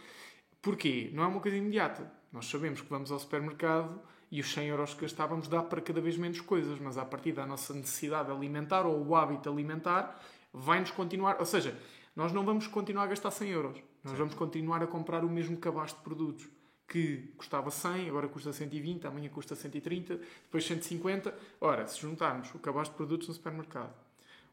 Porquê? 0.62 1.10
Não 1.14 1.24
é 1.24 1.28
uma 1.28 1.40
coisa 1.40 1.58
imediata. 1.58 2.12
Nós 2.32 2.46
sabemos 2.48 2.82
que 2.82 2.90
vamos 2.90 3.12
ao 3.12 3.20
supermercado 3.20 4.00
e 4.30 4.42
os 4.42 4.52
100 4.52 4.68
euros 4.68 4.94
que 4.94 5.02
gastávamos 5.02 5.48
dá 5.48 5.64
para 5.64 5.82
cada 5.82 6.02
vez 6.02 6.18
menos 6.18 6.42
coisas, 6.42 6.78
mas 6.80 6.98
a 6.98 7.06
partir 7.06 7.32
da 7.32 7.46
nossa 7.46 7.74
necessidade 7.74 8.30
alimentar 8.30 8.86
ou 8.86 9.06
o 9.06 9.16
hábito 9.16 9.50
alimentar, 9.50 10.22
vai-nos 10.52 10.92
continuar. 10.92 11.38
Ou 11.40 11.46
seja, 11.46 11.78
nós 12.16 12.34
não 12.34 12.44
vamos 12.44 12.68
continuar 12.68 13.04
a 13.04 13.08
gastar 13.08 13.32
100 13.32 13.50
euros. 13.50 13.78
Nós 14.04 14.14
Sim. 14.14 14.20
vamos 14.20 14.34
continuar 14.34 14.84
a 14.84 14.88
comprar 14.88 15.24
o 15.24 15.30
mesmo 15.30 15.58
cabaz 15.58 15.92
de 15.92 16.02
produtos 16.02 16.48
que 16.88 17.34
custava 17.36 17.70
100, 17.70 18.10
agora 18.10 18.28
custa 18.28 18.54
120, 18.54 19.06
amanhã 19.06 19.30
custa 19.30 19.56
130, 19.56 20.16
depois 20.16 20.66
150. 20.66 21.34
Ora, 21.60 21.86
se 21.86 22.00
juntarmos 22.00 22.54
o 22.56 22.60
cabaz 22.60 22.88
de 22.88 22.96
produtos 22.96 23.28
no 23.28 23.34
supermercado, 23.34 23.94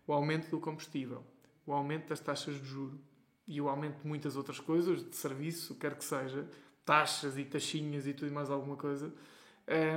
o 0.06 0.12
aumento 0.12 0.50
do 0.50 0.58
combustível, 0.58 1.23
o 1.64 1.73
aumento 1.73 2.08
das 2.08 2.20
taxas 2.20 2.61
de 2.61 2.66
juros, 2.66 2.99
e 3.46 3.60
o 3.60 3.68
aumento 3.68 4.00
de 4.00 4.06
muitas 4.06 4.36
outras 4.36 4.58
coisas, 4.58 5.08
de 5.08 5.16
serviço, 5.16 5.74
quer 5.74 5.94
que 5.94 6.04
seja, 6.04 6.48
taxas 6.84 7.36
e 7.36 7.44
taxinhas 7.44 8.06
e 8.06 8.12
tudo 8.14 8.28
e 8.28 8.32
mais 8.32 8.50
alguma 8.50 8.76
coisa, 8.76 9.12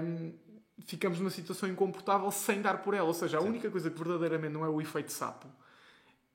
um, 0.04 0.34
ficamos 0.86 1.20
numa 1.20 1.30
situação 1.30 1.68
incomportável 1.70 2.30
sem 2.32 2.62
dar 2.62 2.82
por 2.82 2.94
ela. 2.94 3.08
Ou 3.08 3.14
seja, 3.14 3.38
a 3.38 3.42
Sim. 3.42 3.48
única 3.48 3.70
coisa 3.70 3.90
que 3.90 3.98
verdadeiramente 3.98 4.54
não 4.54 4.66
é 4.66 4.70
o 4.70 4.82
efeito 4.82 5.12
sapo 5.12 5.48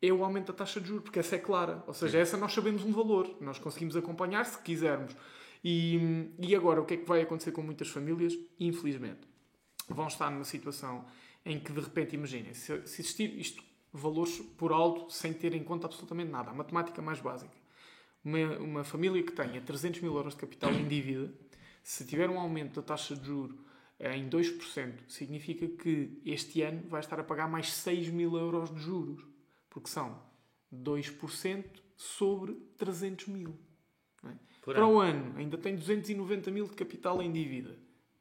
é 0.03 0.13
o 0.13 0.25
aumento 0.25 0.49
da 0.49 0.53
taxa 0.53 0.81
de 0.81 0.89
juros, 0.89 1.05
porque 1.05 1.21
essa 1.21 1.37
é 1.37 1.39
clara. 1.39 1.83
Ou 1.87 1.95
seja, 1.95 2.19
Sim. 2.19 2.19
essa 2.19 2.37
nós 2.37 2.53
sabemos 2.53 2.85
um 2.85 2.93
valor, 2.93 3.37
nós 3.41 3.59
conseguimos 3.61 3.97
acompanhar 3.97 4.45
se 4.45 4.59
quisermos. 4.59 5.17
E, 5.63 6.29
e 6.41 6.57
agora, 6.57 6.81
o 6.81 6.85
que 6.85 6.95
é 6.95 6.97
que 6.97 7.07
vai 7.07 7.23
acontecer 7.23 7.53
com 7.53 7.63
muitas 7.63 7.89
famílias? 7.89 8.37
Infelizmente, 8.59 9.21
vão 9.89 10.09
estar 10.09 10.29
numa 10.29 10.45
situação 10.45 11.05
em 11.47 11.61
que, 11.61 11.73
de 11.73 11.81
repente, 11.81 12.17
imaginem, 12.17 12.53
se, 12.53 12.85
se 12.85 13.01
existir 13.01 13.39
isto 13.39 13.63
valores 13.93 14.39
por 14.57 14.73
alto 14.73 15.13
sem 15.13 15.33
ter 15.33 15.55
em 15.55 15.63
conta 15.63 15.87
absolutamente 15.87 16.31
nada. 16.31 16.51
A 16.51 16.55
matemática 16.55 17.03
mais 17.03 17.21
básica. 17.21 17.55
Uma, 18.25 18.59
uma 18.59 18.85
família 18.85 19.23
que 19.23 19.33
tenha 19.33 19.61
300 19.61 20.01
mil 20.01 20.15
euros 20.15 20.35
de 20.35 20.41
capital 20.41 20.73
em 20.73 20.87
dívida, 20.87 21.33
se 21.83 22.05
tiver 22.05 22.31
um 22.31 22.39
aumento 22.39 22.81
da 22.81 22.83
taxa 22.83 23.17
de 23.17 23.27
juro 23.27 23.59
em 23.99 24.29
2%, 24.29 25.09
significa 25.09 25.67
que 25.69 26.21
este 26.25 26.63
ano 26.63 26.83
vai 26.89 27.01
estar 27.01 27.21
a 27.21 27.25
pagar 27.25 27.49
mais 27.49 27.73
6 27.73 28.09
mil 28.09 28.37
euros 28.37 28.73
de 28.75 28.81
juros. 28.81 29.25
Porque 29.69 29.89
são 29.89 30.21
2% 30.73 31.65
sobre 31.97 32.55
300 32.77 33.29
mil. 33.29 33.57
É? 34.25 34.33
Para 34.65 34.87
o 34.87 35.01
ano, 35.01 35.37
ainda 35.37 35.57
tem 35.59 35.75
290 35.77 36.51
mil 36.51 36.67
de 36.67 36.73
capital 36.75 37.23
em 37.23 37.31
dívida. 37.31 37.79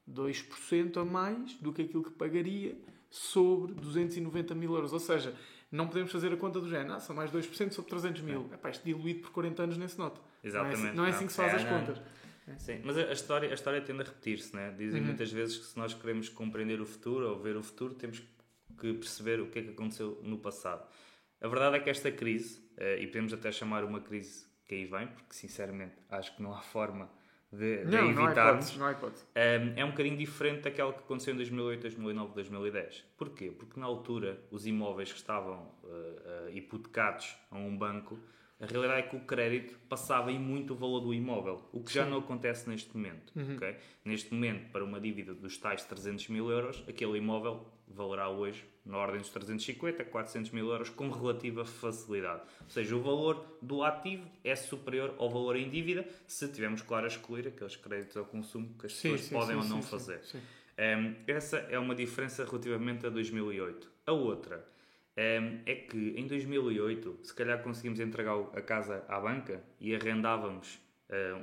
2% 0.10 0.98
a 0.98 1.06
mais 1.06 1.54
do 1.56 1.72
que 1.72 1.84
aquilo 1.84 2.04
que 2.04 2.12
pagaria 2.12 2.78
sobre 3.10 3.74
290 3.74 4.56
mil 4.56 4.74
euros. 4.74 4.94
Ou 4.94 5.00
seja, 5.00 5.36
não 5.72 5.88
podemos 5.88 6.12
fazer 6.12 6.32
a 6.34 6.38
conta 6.38 6.60
do 6.60 6.68
género. 6.70 6.94
Ah, 6.94 7.00
são 7.00 7.16
mais 7.16 7.32
2% 7.32 7.72
sobre 7.72 7.90
300 7.90 8.22
mil. 8.22 8.48
É. 8.52 8.56
Epá, 8.56 8.70
isto 8.70 8.84
diluído 8.84 9.22
por 9.22 9.32
40 9.32 9.64
anos 9.64 9.78
nem 9.78 9.88
se 9.88 9.98
nota. 9.98 10.20
Exatamente. 10.44 10.82
Não 10.82 10.90
é, 10.90 10.94
não 10.94 11.06
é 11.06 11.10
assim 11.10 11.26
que 11.26 11.32
se 11.32 11.38
faz 11.38 11.54
É, 11.54 11.56
as 11.58 11.64
não. 11.64 11.80
contas. 11.80 12.02
Sim, 12.58 12.82
mas 12.84 12.98
a 12.98 13.02
a 13.04 13.14
história, 13.14 13.50
a 13.50 13.54
história 13.54 13.82
tende 13.82 14.02
a 14.02 14.04
repetir-se, 14.04 14.54
né? 14.56 14.74
Dizem 14.78 15.00
Uhum. 15.00 15.08
muitas 15.08 15.32
vezes 15.32 15.58
que 15.58 15.66
se 15.66 15.78
nós 15.78 15.94
queremos 15.94 16.28
compreender 16.28 16.82
o 16.82 16.86
futuro 16.86 17.30
ou 17.30 17.40
ver 17.40 17.56
o 17.56 17.64
futuro, 17.64 17.94
temos 17.94 18.20
que 18.80 18.94
perceber 18.94 19.40
o 19.40 19.48
que 19.48 19.60
é 19.60 19.62
que 19.62 19.70
aconteceu 19.70 20.20
no 20.24 20.38
passado. 20.38 20.86
A 21.40 21.48
verdade 21.48 21.78
é 21.78 21.80
que 21.80 21.90
esta 21.90 22.12
crise, 22.12 22.62
eh, 22.78 23.02
e 23.02 23.08
podemos 23.08 23.32
até 23.32 23.52
chamar 23.52 23.84
uma 23.86 24.02
crise 24.02 24.46
que 24.68 24.76
aí 24.76 24.86
vem, 24.86 25.08
porque 25.08 25.34
sinceramente 25.34 25.94
acho 26.10 26.36
que 26.36 26.42
não 26.42 26.54
há 26.54 26.62
forma 26.62 27.10
de, 27.52 27.84
Não, 27.84 28.12
não 28.12 28.26
evitarmos, 28.26 28.70
hipótese. 28.70 28.80
Não 28.80 28.86
há 28.86 28.92
hipótese. 28.92 29.26
um, 29.36 29.80
é 29.80 29.86
um 29.86 29.90
bocadinho 29.90 30.18
diferente 30.18 30.62
daquela 30.62 30.94
que 30.94 31.00
aconteceu 31.00 31.34
em 31.34 31.38
2008, 31.38 31.82
2009, 31.82 32.34
2010. 32.34 33.06
Porquê? 33.18 33.52
Porque 33.52 33.80
na 33.80 33.86
altura 33.86 34.42
os 34.50 34.66
imóveis 34.66 35.12
que 35.12 35.18
estavam 35.18 35.72
uh, 35.84 35.88
uh, 35.88 36.50
hipotecados 36.50 37.36
a 37.50 37.58
um 37.58 37.78
banco, 37.78 38.18
a 38.60 38.66
realidade 38.66 39.00
é 39.00 39.04
que 39.04 39.16
o 39.16 39.22
crédito 39.22 39.78
passava 39.90 40.32
em 40.32 40.40
muito 40.40 40.74
o 40.74 40.76
valor 40.78 41.00
do 41.00 41.14
imóvel, 41.14 41.68
o 41.74 41.84
que 41.84 41.92
já 41.94 42.06
não 42.06 42.20
acontece 42.20 42.70
neste 42.70 42.96
momento. 42.96 43.34
ok? 43.56 43.76
Neste 44.06 44.34
momento, 44.34 44.72
para 44.72 44.84
uma 44.84 45.02
dívida 45.02 45.34
dos 45.34 45.58
tais 45.58 45.84
300 45.84 46.30
mil 46.30 46.50
euros, 46.50 46.84
aquele 46.88 47.18
imóvel 47.18 47.66
valerá 47.92 48.30
hoje 48.30 48.66
na 48.86 48.98
ordem 48.98 49.20
dos 49.20 49.30
350, 49.30 50.04
400 50.06 50.52
mil 50.52 50.68
euros 50.70 50.90
com 50.90 51.10
relativa 51.10 51.64
facilidade. 51.64 52.42
Ou 52.62 52.70
seja, 52.70 52.96
o 52.96 53.02
valor 53.02 53.46
do 53.62 53.84
ativo 53.84 54.28
é 54.44 54.56
superior 54.56 55.14
ao 55.18 55.30
valor 55.30 55.56
em 55.56 55.70
dívida 55.70 56.06
se 56.28 56.48
tivermos, 56.48 56.82
claro, 56.82 57.06
a 57.06 57.08
excluir 57.08 57.48
aqueles 57.48 57.76
créditos 57.76 58.18
ao 58.18 58.26
consumo 58.26 58.74
que 58.80 58.88
as 58.88 58.94
Sim, 58.94 59.12
pessoas 59.12 59.22
sim, 59.22 59.36
podem 59.36 59.62
sim, 59.62 59.62
ou 59.62 59.76
não 59.76 59.82
fazer. 59.82 60.22
Um, 60.80 61.16
essa 61.28 61.58
é 61.58 61.78
uma 61.78 61.94
diferença 61.94 62.44
relativamente 62.44 63.06
a 63.06 63.10
2008. 63.10 63.92
A 64.08 64.12
outra 64.12 64.66
um, 65.16 65.60
é 65.66 65.76
que 65.76 66.14
em 66.18 66.26
2008, 66.26 67.20
se 67.24 67.34
calhar 67.34 67.62
conseguimos 67.62 68.00
entregar 68.00 68.36
a 68.54 68.62
casa 68.62 69.06
à 69.08 69.20
banca 69.20 69.62
e 69.80 69.94
arrendávamos 69.94 70.80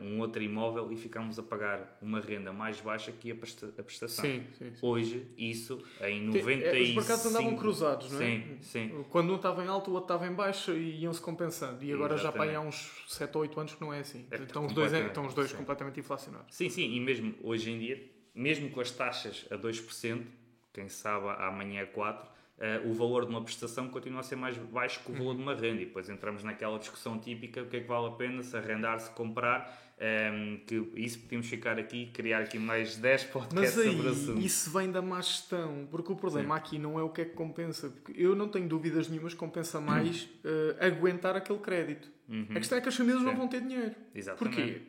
um 0.03 0.19
outro 0.21 0.43
imóvel 0.43 0.91
e 0.91 0.97
ficámos 0.97 1.39
a 1.39 1.43
pagar 1.43 1.99
uma 2.01 2.21
renda 2.21 2.53
mais 2.53 2.81
baixa 2.81 3.13
que 3.13 3.31
a, 3.31 3.35
presta- 3.35 3.73
a 3.79 3.83
prestação. 3.83 4.25
Sim, 4.25 4.43
sim, 4.59 4.75
sim. 4.75 4.87
Hoje, 4.87 5.27
isso 5.37 5.75
em 6.01 6.31
Tem- 6.31 6.43
95... 6.43 6.67
é, 6.67 6.81
Os 6.81 6.95
mercados 6.95 7.27
andavam 7.27 7.57
cruzados, 7.57 8.11
não 8.11 8.23
é? 8.23 8.25
Sim, 8.41 8.59
sim. 8.63 9.05
Quando 9.11 9.33
um 9.33 9.37
estava 9.37 9.63
em 9.65 9.69
alto, 9.69 9.91
o 9.91 9.95
outro 9.95 10.07
estava 10.15 10.27
em 10.31 10.35
baixo 10.35 10.73
e 10.73 11.01
iam-se 11.03 11.21
compensando. 11.21 11.85
E 11.85 11.93
agora 11.93 12.17
já 12.17 12.33
para 12.33 12.45
há 12.45 12.47
Exatamente. 12.47 12.69
uns 12.77 13.05
7 13.09 13.37
ou 13.37 13.43
8 13.43 13.61
anos 13.61 13.75
que 13.75 13.81
não 13.81 13.93
é 13.93 14.01
assim. 14.01 14.27
É 14.31 14.37
estão, 14.37 14.65
os 14.65 14.73
dois, 14.73 14.87
completamente, 14.87 15.09
estão 15.09 15.27
os 15.27 15.35
dois 15.35 15.51
sim. 15.51 15.57
completamente 15.57 16.01
inflacionados. 16.01 16.55
Sim, 16.55 16.69
sim, 16.71 16.95
e 16.95 17.01
mesmo 17.01 17.35
hoje 17.43 17.71
em 17.71 17.79
dia, 17.79 18.11
mesmo 18.35 18.71
com 18.71 18.81
as 18.81 18.91
taxas 18.91 19.45
a 19.51 19.57
2%, 19.57 20.25
quem 20.73 20.89
sabe 20.89 21.27
amanhã 21.43 21.81
é 21.83 21.87
4%, 21.87 22.17
eh, 22.23 22.38
o 22.85 22.93
valor 22.93 23.25
de 23.25 23.31
uma 23.31 23.43
prestação 23.43 23.89
continua 23.89 24.21
a 24.21 24.23
ser 24.25 24.37
mais 24.37 24.57
baixo 24.57 25.01
que 25.05 25.13
o 25.13 25.15
valor 25.15 25.35
de 25.37 25.43
uma 25.43 25.55
renda. 25.55 25.81
E 25.83 25.87
depois 25.87 26.09
entramos 26.09 26.43
naquela 26.43 26.79
discussão 26.79 27.19
típica: 27.19 27.63
o 27.63 27.67
que 27.67 27.77
é 27.77 27.81
que 27.81 27.87
vale 27.87 28.07
a 28.09 28.11
pena, 28.11 28.43
se 28.43 28.57
arrendar, 28.57 28.99
se 29.01 29.11
comprar. 29.11 29.87
ehm, 30.01 30.59
que 30.67 30.75
isso 30.95 31.19
podíamos 31.21 31.49
ficar 31.49 31.77
aqui, 31.79 32.07
criar 32.13 32.41
aqui 32.43 32.57
mais 32.59 32.97
10 32.97 33.25
podcasts 33.35 33.77
Mas 33.77 33.79
aí, 33.87 33.91
sobre 33.93 34.07
o 34.09 34.11
assunto. 34.13 34.41
isso 34.41 34.71
vem 34.71 34.91
da 34.93 35.03
má 35.03 35.21
gestão. 35.21 35.89
Porque 35.91 36.13
o 36.13 36.17
problema 36.17 36.55
aqui 36.57 36.79
não 36.79 36.99
é 36.99 37.03
o 37.03 37.09
que 37.11 37.21
é 37.23 37.25
que 37.25 37.35
compensa. 37.35 37.91
Porque 37.91 38.13
eu 38.21 38.35
não 38.37 38.49
tenho 38.49 38.69
dúvidas 38.69 39.09
nenhumas 39.09 39.33
que 39.35 39.39
compensa 39.41 39.81
mais 39.81 40.29
eh, 40.45 40.87
aguentar 40.87 41.35
aquele 41.37 41.59
crédito. 41.59 42.09
A 42.51 42.55
questão 42.55 42.77
é 42.79 42.81
que 42.81 42.89
as 42.89 42.95
famílias 42.97 43.23
não 43.23 43.29
Uhum. 43.31 43.35
Sim. 43.35 43.39
vão 43.41 43.49
ter 43.49 43.61
dinheiro. 43.63 43.95
Exatamente. 44.15 44.57
Porquê? 44.57 44.83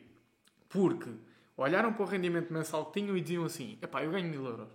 Porque 0.68 1.10
olharam 1.56 1.92
para 1.92 2.02
o 2.02 2.06
rendimento 2.06 2.52
mensal 2.52 2.86
que 2.86 3.00
tinham 3.00 3.16
e 3.16 3.20
diziam 3.20 3.44
assim: 3.44 3.78
epá, 3.82 4.02
eu 4.04 4.10
ganho 4.10 4.28
mil 4.28 4.44
euros, 4.44 4.68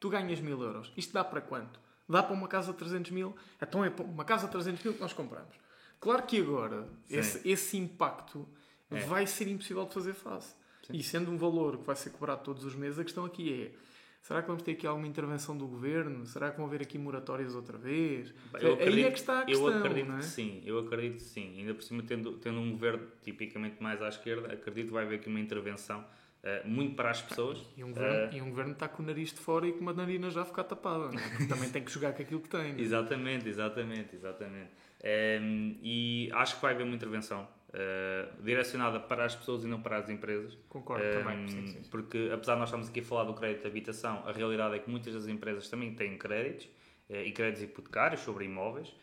tu 0.00 0.08
ganhas 0.08 0.40
mil 0.40 0.60
euros, 0.62 0.92
isto 0.96 1.12
dá 1.12 1.22
para 1.24 1.40
quanto? 1.40 1.78
Dá 2.12 2.22
para 2.22 2.34
uma 2.34 2.46
casa 2.48 2.72
de 2.72 2.78
300 2.78 3.10
mil? 3.10 3.34
Então 3.60 3.84
é 3.84 3.90
para 3.90 4.04
uma 4.04 4.24
casa 4.24 4.46
de 4.46 4.52
300 4.52 4.84
mil 4.84 4.94
que 4.94 5.00
nós 5.00 5.12
compramos. 5.12 5.54
Claro 6.00 6.22
que 6.24 6.40
agora 6.40 6.86
Sim. 7.04 7.16
esse, 7.18 7.48
esse 7.48 7.76
impacto 7.78 8.46
É. 8.90 9.00
vai 9.00 9.26
ser 9.26 9.48
impossível 9.48 9.84
de 9.86 9.94
fazer 9.94 10.12
face. 10.14 10.54
E 10.92 11.02
sendo 11.02 11.30
um 11.30 11.38
valor 11.38 11.78
que 11.78 11.84
vai 11.86 11.96
ser 11.96 12.10
cobrado 12.10 12.42
todos 12.42 12.64
os 12.64 12.74
meses, 12.74 12.98
a 12.98 13.04
questão 13.04 13.24
aqui 13.24 13.62
é. 13.72 13.92
Será 14.20 14.40
que 14.42 14.46
vamos 14.48 14.62
ter 14.62 14.72
aqui 14.72 14.86
alguma 14.86 15.06
intervenção 15.06 15.56
do 15.56 15.66
governo? 15.66 16.24
Será 16.26 16.50
que 16.50 16.56
vão 16.56 16.66
haver 16.66 16.82
aqui 16.82 16.96
moratórias 16.98 17.54
outra 17.56 17.76
vez? 17.78 18.32
Eu 18.60 18.68
Aí 18.68 18.72
acredito- 18.74 19.06
é 19.06 19.10
que 19.10 19.18
está 19.18 19.40
a 19.40 19.44
questão, 19.44 19.68
Eu 19.70 19.78
acredito 19.78 20.08
não 20.08 20.16
é? 20.16 20.18
que 20.20 20.24
sim, 20.26 20.62
eu 20.64 20.78
acredito 20.78 21.14
que 21.16 21.22
sim. 21.22 21.58
Ainda 21.58 21.74
por 21.74 21.82
cima, 21.82 22.02
tendo, 22.04 22.32
tendo 22.38 22.60
um 22.60 22.70
governo 22.72 23.04
tipicamente 23.22 23.82
mais 23.82 24.00
à 24.02 24.08
esquerda, 24.08 24.52
acredito 24.52 24.88
que 24.88 24.92
vai 24.92 25.04
haver 25.04 25.18
aqui 25.18 25.28
uma 25.28 25.40
intervenção 25.40 26.04
eh, 26.42 26.62
muito 26.64 26.94
para 26.96 27.10
as 27.10 27.22
pessoas. 27.22 27.58
E 27.76 27.84
um, 27.84 27.88
governo, 27.92 28.16
Eh, 28.32 28.36
e 28.36 28.42
um 28.42 28.50
governo 28.50 28.72
está 28.72 28.88
com 28.88 29.02
o 29.02 29.06
nariz 29.06 29.32
de 29.32 29.38
fora 29.40 29.66
e 29.66 29.72
com 29.72 29.80
uma 29.80 29.92
narina 29.92 30.30
já 30.30 30.44
ficar 30.44 30.64
tapada. 30.64 31.04
é? 31.16 31.28
Porque 31.30 31.46
também 31.46 31.70
tem 31.70 31.82
que 31.84 31.90
jogar 31.90 32.12
com 32.12 32.22
aquilo 32.22 32.40
que 32.40 32.48
tem. 32.48 32.72
não 32.72 32.78
é? 32.78 32.82
Exatamente, 32.82 33.48
exatamente, 33.48 34.16
exatamente. 34.16 34.70
Ehm, 35.02 35.76
e 35.82 36.30
acho 36.32 36.56
que 36.56 36.62
vai 36.62 36.74
haver 36.74 36.84
uma 36.84 36.94
intervenção 36.94 37.48
eh, 37.74 38.28
direcionada 38.40 39.00
para 39.00 39.24
as 39.24 39.34
pessoas 39.34 39.64
e 39.64 39.66
não 39.66 39.80
para 39.80 39.96
as 39.98 40.08
empresas. 40.10 40.56
Concordo 40.68 41.04
Ehm, 41.04 41.22
também. 41.22 41.48
Sim, 41.48 41.66
sim. 41.68 41.82
Porque 41.90 42.30
apesar 42.32 42.54
de 42.54 42.60
nós 42.60 42.68
estarmos 42.68 42.88
aqui 42.88 43.00
a 43.00 43.02
falar 43.02 43.24
do 43.24 43.34
crédito 43.34 43.62
de 43.62 43.68
habitação, 43.68 44.22
a 44.26 44.32
realidade 44.32 44.74
é 44.74 44.78
que 44.78 44.90
muitas 44.90 45.14
das 45.14 45.26
empresas 45.28 45.68
também 45.68 45.94
têm 45.94 46.16
créditos 46.18 46.68
e 47.08 47.30
créditos 47.32 47.62
hipotecários 47.62 48.20
sobre 48.22 48.44
imóveis. 48.46 48.94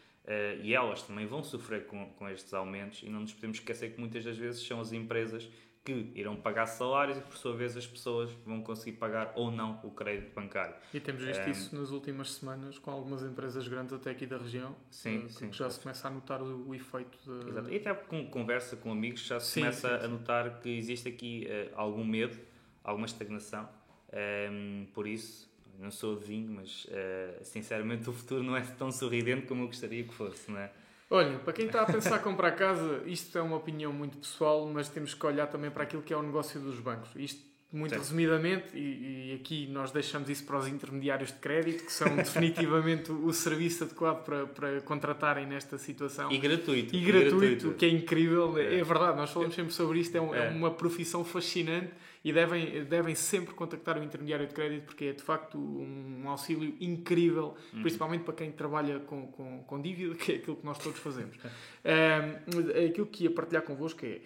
e 0.64 0.74
elas 0.76 1.02
também 1.04 1.26
vão 1.26 1.42
sofrer 1.44 1.86
com, 1.88 2.10
com 2.14 2.30
estes 2.30 2.54
aumentos 2.54 3.02
e 3.04 3.10
não 3.10 3.22
nos 3.22 3.34
podemos 3.34 3.58
esquecer 3.58 3.94
que 3.94 4.00
muitas 4.00 4.24
das 4.24 4.38
vezes 4.38 4.66
são 4.66 4.80
as 4.80 4.92
empresas 4.94 5.50
que 5.90 6.20
irão 6.20 6.36
pagar 6.36 6.66
salários 6.66 7.18
e 7.18 7.22
por 7.22 7.36
sua 7.38 7.56
vez 7.56 7.76
as 7.76 7.86
pessoas 7.88 8.30
vão 8.46 8.62
conseguir 8.62 8.98
pagar 8.98 9.34
ou 9.36 9.52
não 9.52 9.80
o 9.84 9.92
crédito 9.92 10.34
bancário. 10.34 10.76
E 10.94 11.00
temos 11.00 11.24
visto 11.24 11.42
Ehm, 11.42 11.52
isso 11.52 11.76
nas 11.76 11.92
últimas 11.92 12.32
semanas 12.34 12.78
com 12.78 12.92
algumas 12.92 13.24
empresas 13.24 13.68
grandes 13.68 13.94
até 13.94 14.12
aqui 14.12 14.26
da 14.26 14.38
região. 14.38 14.76
Sim, 14.92 15.24
eh, 15.24 15.28
que 15.28 15.34
sim. 15.34 15.54
já 15.54 15.70
se 15.70 15.80
começa 15.80 16.08
a 16.08 16.12
notar 16.12 16.42
o, 16.42 16.70
o 16.70 16.76
efeito 16.76 17.18
de... 17.26 17.50
Exato. 17.50 17.70
E 17.70 17.78
até 17.78 17.94
com 17.94 18.26
conversa 18.28 18.76
com 18.76 18.92
amigos 18.92 19.22
já 19.26 19.40
se 19.40 19.52
Sim, 19.52 19.62
começa 19.62 19.88
sim, 19.88 19.96
a 19.96 20.02
sim. 20.02 20.08
notar 20.08 20.60
que 20.60 20.70
existe 20.70 21.10
aqui 21.10 21.46
eh, 21.50 21.72
algum 21.76 22.04
medo, 22.04 22.38
alguma 22.84 23.06
estagnação. 23.06 23.68
Ehm, 24.12 24.86
por 24.94 25.08
isso, 25.08 25.50
não 25.78 25.92
sou 25.92 26.16
adivinho, 26.18 26.52
mas 26.52 26.88
eh, 26.90 27.40
sinceramente 27.44 28.10
o 28.10 28.14
futuro 28.14 28.44
não 28.44 28.56
é 28.56 28.62
tão 28.62 28.92
sorridente 28.92 29.48
como 29.48 29.64
eu 29.64 29.68
gostaria 29.68 30.04
que 30.04 30.14
fosse, 30.14 30.52
não 30.52 30.60
é? 30.60 30.72
Olha, 31.12 31.40
para 31.40 31.54
quem 31.54 31.66
está 31.66 31.82
a 31.82 31.86
pensar 31.88 32.20
em 32.20 32.24
comprar 32.24 32.52
casa, 32.52 33.02
isto 33.08 33.36
é 33.38 33.42
uma 33.42 33.56
opinião 33.58 33.92
muito 33.92 34.20
pessoal, 34.20 34.68
mas 34.68 34.90
temos 34.90 35.16
que 35.16 35.26
olhar 35.26 35.48
também 35.48 35.72
para 35.72 35.84
aquilo 35.84 36.04
que 36.04 36.14
é 36.14 36.18
o 36.18 36.22
negócio 36.22 36.60
dos 36.60 36.80
bancos. 36.80 37.10
Isto, 37.16 37.49
muito 37.72 37.92
Sim. 37.94 38.00
resumidamente, 38.00 38.76
e, 38.76 39.32
e 39.32 39.36
aqui 39.40 39.68
nós 39.68 39.92
deixamos 39.92 40.28
isso 40.28 40.44
para 40.44 40.58
os 40.58 40.68
intermediários 40.68 41.32
de 41.32 41.38
crédito, 41.38 41.86
que 41.86 41.92
são 41.94 42.08
definitivamente 42.18 43.12
o 43.12 43.32
serviço 43.32 43.84
adequado 43.84 44.24
para, 44.26 44.48
para 44.48 44.82
contratarem 44.82 45.46
nesta 45.46 45.78
situação. 45.78 46.32
E 46.32 46.38
gratuito. 46.40 46.96
E 46.96 47.00
gratuito, 47.02 47.74
que 47.74 47.86
é 47.86 47.90
incrível. 47.90 48.58
É. 48.58 48.80
É. 48.80 48.84
verdade, 48.84 49.18
nós 49.18 49.30
falamos 49.30 49.54
sempre 49.54 49.72
sobre 49.74 50.00
isto. 50.00 50.16
É, 50.18 50.22
um- 50.22 50.34
é 50.34 50.48
É. 50.48 50.50
uma 50.50 50.72
profissão 50.72 51.24
fascinante 51.24 51.92
e 52.26 52.34
devem, 52.34 52.84
devem 52.86 53.14
sempre 53.14 53.54
contactar 53.54 54.00
o 54.00 54.04
intermediário 54.04 54.48
de 54.48 54.54
crédito 54.54 54.86
porque 54.86 55.06
é 55.06 55.14
de 55.14 55.22
facto 55.22 55.58
um 55.58 56.28
auxílio 56.28 56.76
incrível, 56.82 57.56
Uhum. 57.72 57.82
principalmente 57.82 58.24
para 58.24 58.34
quem 58.34 58.52
trabalha 58.52 59.00
com, 59.02 59.28
com, 59.28 59.64
com 59.64 59.80
dívida, 59.82 60.16
que 60.18 60.32
é 60.32 60.36
aquilo 60.38 60.56
que 60.58 60.66
nós 60.66 60.80
todos 60.80 60.98
fazemos. 61.00 61.38
Ahm, 61.86 62.88
aquilo 62.88 63.06
que 63.06 63.26
ia 63.26 63.30
partilhar 63.32 63.62
convosco 63.64 64.04
é. 64.06 64.20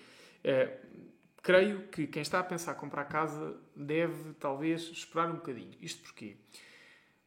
Creio 1.44 1.88
que 1.90 2.08
quem 2.08 2.22
está 2.22 2.40
a 2.40 2.44
pensar 2.44 2.74
comprar 2.76 3.04
casa 3.04 3.56
deve 3.76 4.34
talvez 4.36 4.84
esperar 4.84 5.30
um 5.30 5.36
bocadinho. 5.36 5.74
Isto 5.82 6.02
porquê? 6.02 6.38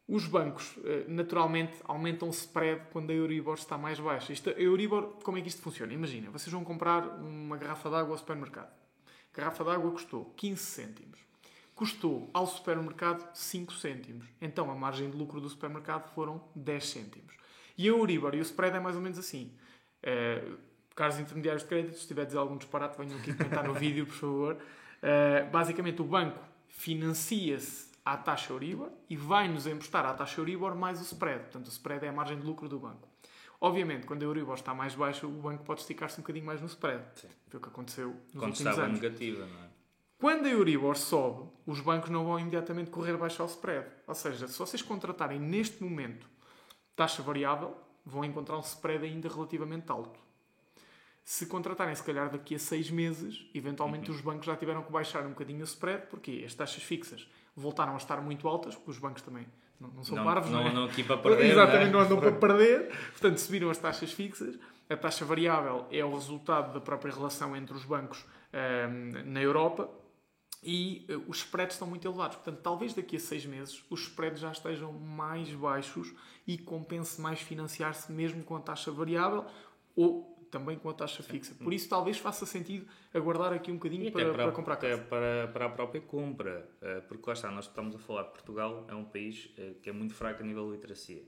Os 0.08 0.26
bancos, 0.26 0.74
eh, 0.84 1.04
naturalmente, 1.06 1.76
aumentam 1.84 2.28
o 2.28 2.30
spread 2.30 2.86
quando 2.92 3.10
a 3.10 3.12
Euribor 3.12 3.54
está 3.54 3.76
mais 3.76 4.00
baixa. 4.00 4.32
Isto, 4.32 4.50
a 4.50 4.52
Euribor, 4.52 5.18
como 5.22 5.36
é 5.36 5.42
que 5.42 5.48
isto 5.48 5.60
funciona? 5.60 5.92
Imagina, 5.92 6.30
vocês 6.30 6.50
vão 6.50 6.64
comprar 6.64 7.06
uma 7.18 7.56
garrafa 7.58 7.90
de 7.90 7.96
água 7.96 8.14
ao 8.14 8.18
supermercado. 8.18 8.72
A 9.34 9.36
garrafa 9.36 9.64
de 9.64 9.70
água 9.70 9.90
custou 9.90 10.32
15 10.36 10.62
cêntimos. 10.62 11.18
Custou 11.74 12.30
ao 12.32 12.46
supermercado 12.46 13.28
5 13.34 13.74
cêntimos. 13.74 14.26
Então 14.40 14.70
a 14.70 14.74
margem 14.74 15.10
de 15.10 15.16
lucro 15.16 15.40
do 15.40 15.48
supermercado 15.50 16.08
foram 16.14 16.42
10 16.54 16.88
cêntimos. 16.88 17.34
E 17.76 17.84
a 17.84 17.88
Euribor 17.88 18.34
e 18.34 18.38
o 18.38 18.42
spread 18.42 18.76
é 18.76 18.80
mais 18.80 18.96
ou 18.96 19.02
menos 19.02 19.18
assim. 19.18 19.52
Eh, 20.02 20.42
caros 20.96 21.18
intermediários 21.20 21.62
de 21.62 21.68
crédito, 21.68 21.94
se 21.94 22.00
estiver 22.00 22.22
a 22.22 22.24
dizer 22.24 22.38
algum 22.38 22.56
disparate, 22.56 22.98
venham 22.98 23.16
aqui 23.18 23.32
comentar 23.34 23.62
no 23.62 23.74
vídeo, 23.74 24.06
por 24.06 24.14
favor. 24.14 24.56
Eh, 25.02 25.44
basicamente, 25.52 26.00
o 26.00 26.04
banco 26.04 26.40
financia-se 26.68 27.90
à 28.04 28.16
taxa 28.16 28.52
Euribor 28.52 28.90
e 29.08 29.16
vai-nos 29.16 29.66
emprestar 29.66 30.06
à 30.06 30.14
taxa 30.14 30.40
Euribor 30.40 30.74
mais 30.74 30.98
o 31.00 31.02
spread. 31.04 31.40
Portanto, 31.40 31.66
o 31.66 31.70
spread 31.70 32.04
é 32.06 32.08
a 32.08 32.12
margem 32.12 32.38
de 32.38 32.46
lucro 32.46 32.68
do 32.68 32.78
banco. 32.78 33.08
Obviamente, 33.60 34.06
quando 34.06 34.22
a 34.22 34.24
Euribor 34.24 34.54
está 34.54 34.74
mais 34.74 34.94
baixa, 34.94 35.26
o 35.26 35.30
banco 35.30 35.64
pode 35.64 35.80
esticar-se 35.80 36.18
um 36.18 36.22
bocadinho 36.22 36.46
mais 36.46 36.60
no 36.60 36.66
spread. 36.66 37.02
Sim. 37.14 37.28
Foi 37.48 37.58
o 37.58 37.62
que 37.62 37.68
aconteceu 37.68 38.08
nos 38.08 38.32
Quando 38.32 38.50
últimos 38.50 38.78
anos. 38.78 39.00
negativa, 39.00 39.46
não 39.46 39.64
é? 39.64 39.66
Quando 40.18 40.46
a 40.46 40.48
Euribor 40.48 40.96
sobe, 40.96 41.50
os 41.66 41.80
bancos 41.80 42.08
não 42.08 42.24
vão 42.24 42.38
imediatamente 42.38 42.90
correr 42.90 43.16
baixo 43.18 43.42
ao 43.42 43.48
spread. 43.48 43.86
Ou 44.06 44.14
seja, 44.14 44.48
se 44.48 44.58
vocês 44.58 44.80
contratarem 44.82 45.38
neste 45.38 45.82
momento 45.82 46.26
taxa 46.94 47.22
variável, 47.22 47.76
vão 48.04 48.24
encontrar 48.24 48.56
um 48.56 48.60
spread 48.60 49.04
ainda 49.04 49.28
relativamente 49.28 49.90
alto. 49.90 50.18
Se 51.28 51.44
contratarem, 51.46 51.92
se 51.92 52.04
calhar, 52.04 52.30
daqui 52.30 52.54
a 52.54 52.58
seis 52.58 52.88
meses, 52.88 53.44
eventualmente 53.52 54.12
os 54.12 54.20
bancos 54.20 54.46
já 54.46 54.54
tiveram 54.54 54.80
que 54.84 54.92
baixar 54.92 55.26
um 55.26 55.30
bocadinho 55.30 55.62
o 55.62 55.64
spread, 55.64 56.06
porque 56.06 56.44
as 56.46 56.54
taxas 56.54 56.84
fixas 56.84 57.26
voltaram 57.56 57.94
a 57.94 57.96
estar 57.96 58.20
muito 58.20 58.46
altas, 58.46 58.76
porque 58.76 58.92
os 58.92 58.98
bancos 59.00 59.22
também 59.22 59.44
não, 59.80 59.88
não 59.88 60.04
são 60.04 60.14
Não, 60.14 60.22
parvos, 60.24 60.48
não, 60.52 60.60
não 60.60 60.66
é? 60.68 60.70
andam 60.70 60.84
aqui 60.84 61.02
para 61.02 61.18
perder, 61.18 61.50
Exatamente, 61.50 61.86
não 61.90 61.92
não 61.94 62.00
é? 62.00 62.04
andam 62.04 62.20
para 62.22 62.30
perder. 62.30 62.96
Portanto, 63.10 63.38
subiram 63.38 63.68
as 63.70 63.76
taxas 63.78 64.12
fixas. 64.12 64.56
A 64.88 64.96
taxa 64.96 65.24
variável 65.24 65.84
é 65.90 66.04
o 66.04 66.14
resultado 66.14 66.72
da 66.72 66.80
própria 66.80 67.12
relação 67.12 67.56
entre 67.56 67.74
os 67.74 67.84
bancos 67.84 68.24
ehm, 68.52 69.24
na 69.24 69.42
Europa 69.42 69.90
e 70.62 71.04
eh, 71.08 71.16
os 71.26 71.38
spreads 71.38 71.74
estão 71.74 71.88
muito 71.88 72.06
elevados. 72.06 72.36
Portanto, 72.36 72.60
talvez 72.62 72.94
daqui 72.94 73.16
a 73.16 73.18
seis 73.18 73.44
meses 73.44 73.82
os 73.90 74.02
spreads 74.02 74.38
já 74.38 74.52
estejam 74.52 74.92
mais 74.92 75.50
baixos 75.52 76.14
e 76.46 76.56
compense 76.56 77.20
mais 77.20 77.40
financiar-se 77.40 78.12
mesmo 78.12 78.44
com 78.44 78.54
a 78.54 78.60
taxa 78.60 78.92
variável 78.92 79.44
ou 79.96 80.35
também 80.58 80.78
com 80.78 80.88
a 80.88 80.94
taxa 80.94 81.22
fixa. 81.22 81.54
Por 81.54 81.72
isso, 81.72 81.88
talvez 81.88 82.18
faça 82.18 82.46
sentido 82.46 82.86
aguardar 83.12 83.52
aqui 83.52 83.70
um 83.70 83.74
bocadinho 83.74 84.10
para, 84.10 84.22
até 84.30 84.32
para, 84.32 84.52
comprar 84.52 84.74
até 84.74 84.90
casa. 84.90 85.02
para, 85.04 85.48
para 85.48 85.66
a 85.66 85.68
própria 85.68 86.00
compra. 86.00 86.68
eh, 86.80 87.00
Porque 87.02 87.24
lá 87.26 87.32
está, 87.34 87.50
nós 87.50 87.66
estamos 87.66 87.94
a 87.94 87.98
falar 87.98 88.22
de 88.24 88.30
Portugal, 88.30 88.86
é 88.88 88.94
um 88.94 89.04
país 89.04 89.50
eh, 89.58 89.74
que 89.82 89.90
é 89.90 89.92
muito 89.92 90.14
fraco 90.14 90.42
a 90.42 90.46
nível 90.46 90.66
de 90.66 90.72
literacia. 90.72 91.22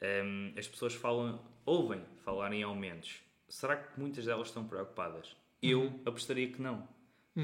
Em, 0.00 0.52
As 0.58 0.68
pessoas 0.68 0.94
falam, 0.94 1.40
ouvem 1.64 2.02
falar 2.24 2.52
em 2.52 2.62
aumentos. 2.62 3.20
Será 3.48 3.76
que 3.76 3.98
muitas 3.98 4.24
delas 4.24 4.48
estão 4.48 4.64
preocupadas? 4.66 5.34
Eu 5.62 5.80
Uhum. 5.82 6.00
apostaria 6.04 6.50
que 6.52 6.60
não. 6.60 6.86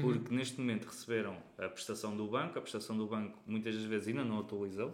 Porque 0.01 0.33
neste 0.33 0.59
momento 0.59 0.85
receberam 0.85 1.37
a 1.57 1.69
prestação 1.69 2.17
do 2.17 2.25
banco, 2.27 2.57
a 2.57 2.61
prestação 2.61 2.97
do 2.97 3.05
banco 3.05 3.37
muitas 3.45 3.75
das 3.75 3.83
vezes 3.85 4.07
ainda 4.07 4.23
não 4.23 4.39
atualizou. 4.39 4.91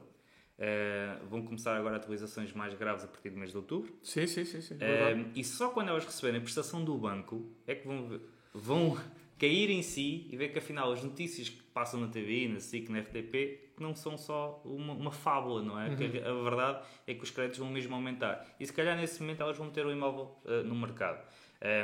Eh, 0.62 1.18
vão 1.30 1.42
começar 1.42 1.78
agora 1.78 1.96
atualizações 1.96 2.52
mais 2.52 2.74
graves 2.74 3.06
a 3.06 3.08
partir 3.08 3.30
do 3.30 3.38
mês 3.38 3.52
de 3.52 3.58
outubro. 3.58 3.94
Sim, 4.04 4.28
sim, 4.28 4.44
sim. 4.44 4.60
sim. 4.60 4.76
Um, 4.76 5.32
e 5.34 5.42
só 5.42 5.70
quando 5.70 5.88
elas 5.88 6.04
receberem 6.04 6.40
a 6.40 6.44
prestação 6.44 6.84
do 6.84 6.98
banco 6.98 7.50
é 7.66 7.76
que 7.76 7.88
vão, 7.88 8.06
ver- 8.10 8.22
vão 8.54 8.98
cair 9.40 9.70
em 9.70 9.82
si 9.82 10.28
e 10.30 10.36
ver 10.36 10.50
que 10.50 10.60
afinal 10.60 10.92
as 10.92 11.02
notícias 11.02 11.48
que 11.48 11.64
passam 11.74 12.02
na 12.02 12.10
TV, 12.10 12.50
na 12.50 12.60
SIC, 12.60 12.90
na 12.90 13.00
RTP, 13.00 13.70
não 13.80 13.96
são 13.96 14.18
só 14.18 14.62
uma, 14.66 14.92
uma 14.92 15.12
fábula, 15.14 15.62
não 15.64 15.80
é? 15.80 15.96
Que 15.96 16.04
a, 16.20 16.34
verdade 16.44 16.86
é 17.08 17.14
que 17.14 17.24
os 17.24 17.32
créditos 17.32 17.60
vão 17.60 17.70
mesmo 17.70 17.96
aumentar. 17.96 18.46
E 18.60 18.66
se 18.66 18.74
calhar 18.74 18.98
nesse 18.98 19.22
momento 19.22 19.42
elas 19.42 19.58
vão 19.58 19.70
ter 19.70 19.86
o 19.86 19.92
imóvel 19.94 20.38
uh, 20.44 20.62
no 20.66 20.76
mercado. 20.76 21.26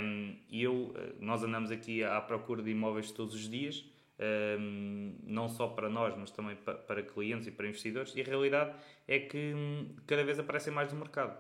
Um, 0.03 0.35
e 0.49 0.61
eu, 0.63 0.73
uh, 0.73 1.15
nós 1.21 1.41
andamos 1.43 1.71
aqui 1.71 2.03
à 2.03 2.19
procura 2.19 2.61
de 2.61 2.71
imóveis 2.71 3.09
todos 3.11 3.33
os 3.33 3.49
dias. 3.49 3.85
Não 5.23 5.49
só 5.49 5.67
para 5.67 5.89
nós, 5.89 6.15
mas 6.17 6.31
também 6.31 6.55
pa- 6.55 6.73
para 6.75 7.03
clientes 7.03 7.47
e 7.47 7.51
para 7.51 7.67
investidores, 7.67 8.13
e 8.15 8.21
a 8.21 8.23
realidade 8.23 8.75
é 9.07 9.19
que 9.19 9.53
hum, 9.55 9.95
cada 10.07 10.23
vez 10.23 10.39
aparecem 10.39 10.73
mais 10.73 10.91
no 10.91 10.99
mercado. 10.99 11.37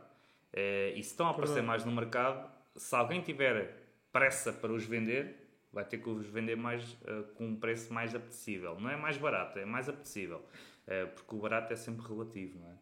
Eh, 0.53 0.93
e 0.95 1.03
se 1.03 1.11
estão 1.11 1.27
a 1.27 1.31
aparecer 1.31 1.61
mais 1.63 1.83
no 1.85 1.91
mercado, 1.91 2.49
se 2.75 2.95
alguém 2.95 3.21
tiver 3.21 3.75
pressa 4.11 4.51
para 4.53 4.71
os 4.71 4.85
vender, 4.85 5.35
vai 5.71 5.83
ter 5.83 5.97
que 5.97 6.09
os 6.09 6.25
vender 6.27 6.55
mais 6.55 6.97
eh, 7.05 7.23
com 7.35 7.47
um 7.47 7.55
preço 7.55 7.93
mais 7.93 8.13
apetecível. 8.15 8.79
Não 8.79 8.89
é 8.89 8.95
mais 8.95 9.17
barato, 9.17 9.59
é 9.59 9.65
mais 9.65 9.89
apetecível. 9.89 10.41
Eh, 10.87 11.05
porque 11.07 11.35
o 11.35 11.39
barato 11.39 11.73
é 11.73 11.75
sempre 11.75 12.07
relativo, 12.07 12.59
não 12.59 12.67
é? 12.67 12.75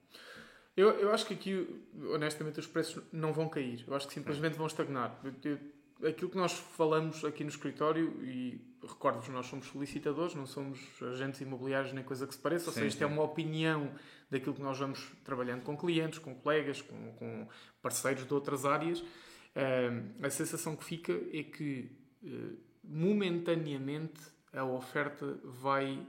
Eu, 0.76 0.90
eu 1.00 1.12
acho 1.14 1.26
que 1.28 1.36
aqui, 1.36 1.84
honestamente, 2.14 2.60
os 2.60 2.66
preços 2.66 3.04
não 3.12 3.32
vão 3.32 3.48
cair. 3.48 3.84
Eu 3.88 3.94
acho 3.96 4.08
que 4.08 4.14
simplesmente 4.14 4.56
vão 4.58 4.66
estagnar. 4.66 5.20
Eu- 5.24 5.52
eu- 5.52 5.60
aquilo 6.08 6.30
que 6.30 6.38
nós 6.38 6.54
falamos 6.54 7.24
aqui 7.24 7.44
no 7.44 7.50
escritório, 7.50 8.24
e 8.24 8.62
recordo-vos, 8.82 9.30
nós 9.30 9.46
somos 9.46 9.68
solicitadores, 9.68 10.36
não 10.36 10.46
somos 10.46 10.80
agentes 11.02 11.42
imobiliários 11.42 11.94
nem 11.94 12.04
coisa 12.04 12.28
que 12.28 12.34
se 12.34 12.40
pareça. 12.40 12.68
Ou 12.68 12.74
Sim, 12.74 12.82
seja, 12.82 12.88
isto 12.88 13.04
é 13.04 13.08
sim. 13.08 13.14
uma 13.14 13.24
opinião 13.24 13.94
daquilo 14.30 14.54
que 14.56 14.62
nós 14.62 14.78
vamos 14.78 15.12
trabalhando 15.24 15.64
com 15.64 15.78
clientes, 15.78 16.20
com 16.20 16.36
colegas, 16.36 16.82
com, 16.82 17.14
com 17.14 17.48
parceiros 17.82 18.26
de 18.26 18.34
outras 18.34 18.66
áreas. 18.66 19.04
Ahm, 19.56 20.26
a 20.26 20.30
sensação 20.30 20.76
que 20.76 20.84
fica 20.84 21.14
é 21.14 21.44
que, 21.44 21.92
eh, 22.24 22.56
momentaneamente, 22.84 24.22
a 24.52 24.66
oferta 24.66 25.40
vai 25.44 26.06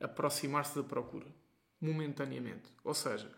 aproximar-se 0.00 0.76
da 0.76 0.82
procura. 0.82 1.26
Momentaneamente. 1.80 2.72
Ou 2.82 2.94
seja, 2.94 3.30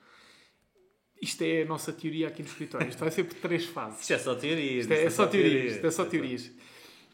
isto 1.21 1.43
é 1.43 1.62
a 1.62 1.65
nossa 1.67 1.93
teoria 1.93 2.29
aqui 2.29 2.43
no 2.43 2.49
escritório. 2.49 2.89
Isto 2.89 2.99
vai 2.99 3.11
ser 3.11 3.25
por 3.25 3.35
três 3.35 3.67
fases. 3.67 4.00
Isto 4.00 4.12
é 4.15 4.19
só 4.19 4.35
teorias. 4.35 4.85
Isto 4.85 4.93
é, 4.93 5.05
é 5.05 5.11
só 5.11 5.27
teorias. 5.27 5.73
Isto 5.75 5.87
é 5.87 5.91
só 5.91 6.05
teorias. 6.05 6.50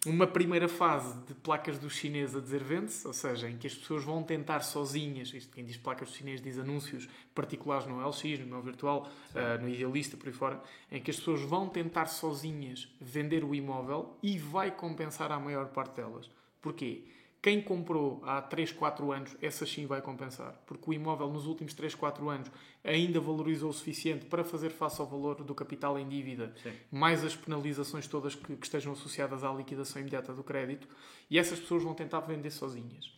Uma 0.06 0.26
primeira 0.26 0.68
fase 0.68 1.18
de 1.26 1.34
placas 1.34 1.78
dos 1.80 1.94
chineses 1.94 2.36
a 2.36 2.40
dizer 2.40 2.62
vende-se, 2.62 3.04
ou 3.04 3.12
seja, 3.12 3.50
em 3.50 3.56
que 3.56 3.66
as 3.66 3.74
pessoas 3.74 4.04
vão 4.04 4.22
tentar 4.22 4.60
sozinhas, 4.60 5.34
isto 5.34 5.52
quem 5.52 5.64
diz 5.64 5.76
placas 5.76 6.08
dos 6.08 6.16
chineses 6.16 6.40
diz 6.40 6.58
anúncios 6.60 7.08
particulares 7.34 7.88
no 7.88 7.98
LX, 8.06 8.38
no 8.38 8.46
meu 8.46 8.62
virtual, 8.62 9.10
ah, 9.34 9.58
no 9.58 9.68
Idealista, 9.68 10.16
por 10.16 10.28
aí 10.28 10.32
fora, 10.32 10.62
em 10.92 11.02
que 11.02 11.10
as 11.10 11.16
pessoas 11.16 11.40
vão 11.40 11.68
tentar 11.68 12.06
sozinhas 12.06 12.88
vender 13.00 13.42
o 13.42 13.52
imóvel 13.52 14.16
e 14.22 14.38
vai 14.38 14.70
compensar 14.70 15.32
a 15.32 15.40
maior 15.40 15.66
parte 15.70 15.96
delas. 15.96 16.30
Porquê? 16.62 17.02
Quem 17.46 17.62
comprou 17.62 18.20
há 18.24 18.42
3, 18.42 18.72
4 18.72 19.12
anos, 19.12 19.36
essa 19.40 19.64
sim 19.64 19.86
vai 19.86 20.02
compensar. 20.02 20.60
Porque 20.66 20.90
o 20.90 20.92
imóvel 20.92 21.30
nos 21.30 21.46
últimos 21.46 21.74
3, 21.74 21.94
4 21.94 22.28
anos 22.28 22.50
ainda 22.82 23.20
valorizou 23.20 23.70
o 23.70 23.72
suficiente 23.72 24.26
para 24.26 24.42
fazer 24.42 24.70
face 24.70 25.00
ao 25.00 25.06
valor 25.06 25.44
do 25.44 25.54
capital 25.54 25.96
em 25.96 26.08
dívida, 26.08 26.52
Sim. 26.60 26.72
mais 26.90 27.24
as 27.24 27.36
penalizações 27.36 28.08
todas 28.08 28.34
que, 28.34 28.56
que 28.56 28.66
estejam 28.66 28.94
associadas 28.94 29.44
à 29.44 29.52
liquidação 29.52 30.02
imediata 30.02 30.34
do 30.34 30.42
crédito, 30.42 30.88
e 31.30 31.38
essas 31.38 31.60
pessoas 31.60 31.84
vão 31.84 31.94
tentar 31.94 32.18
vender 32.18 32.50
sozinhas. 32.50 33.16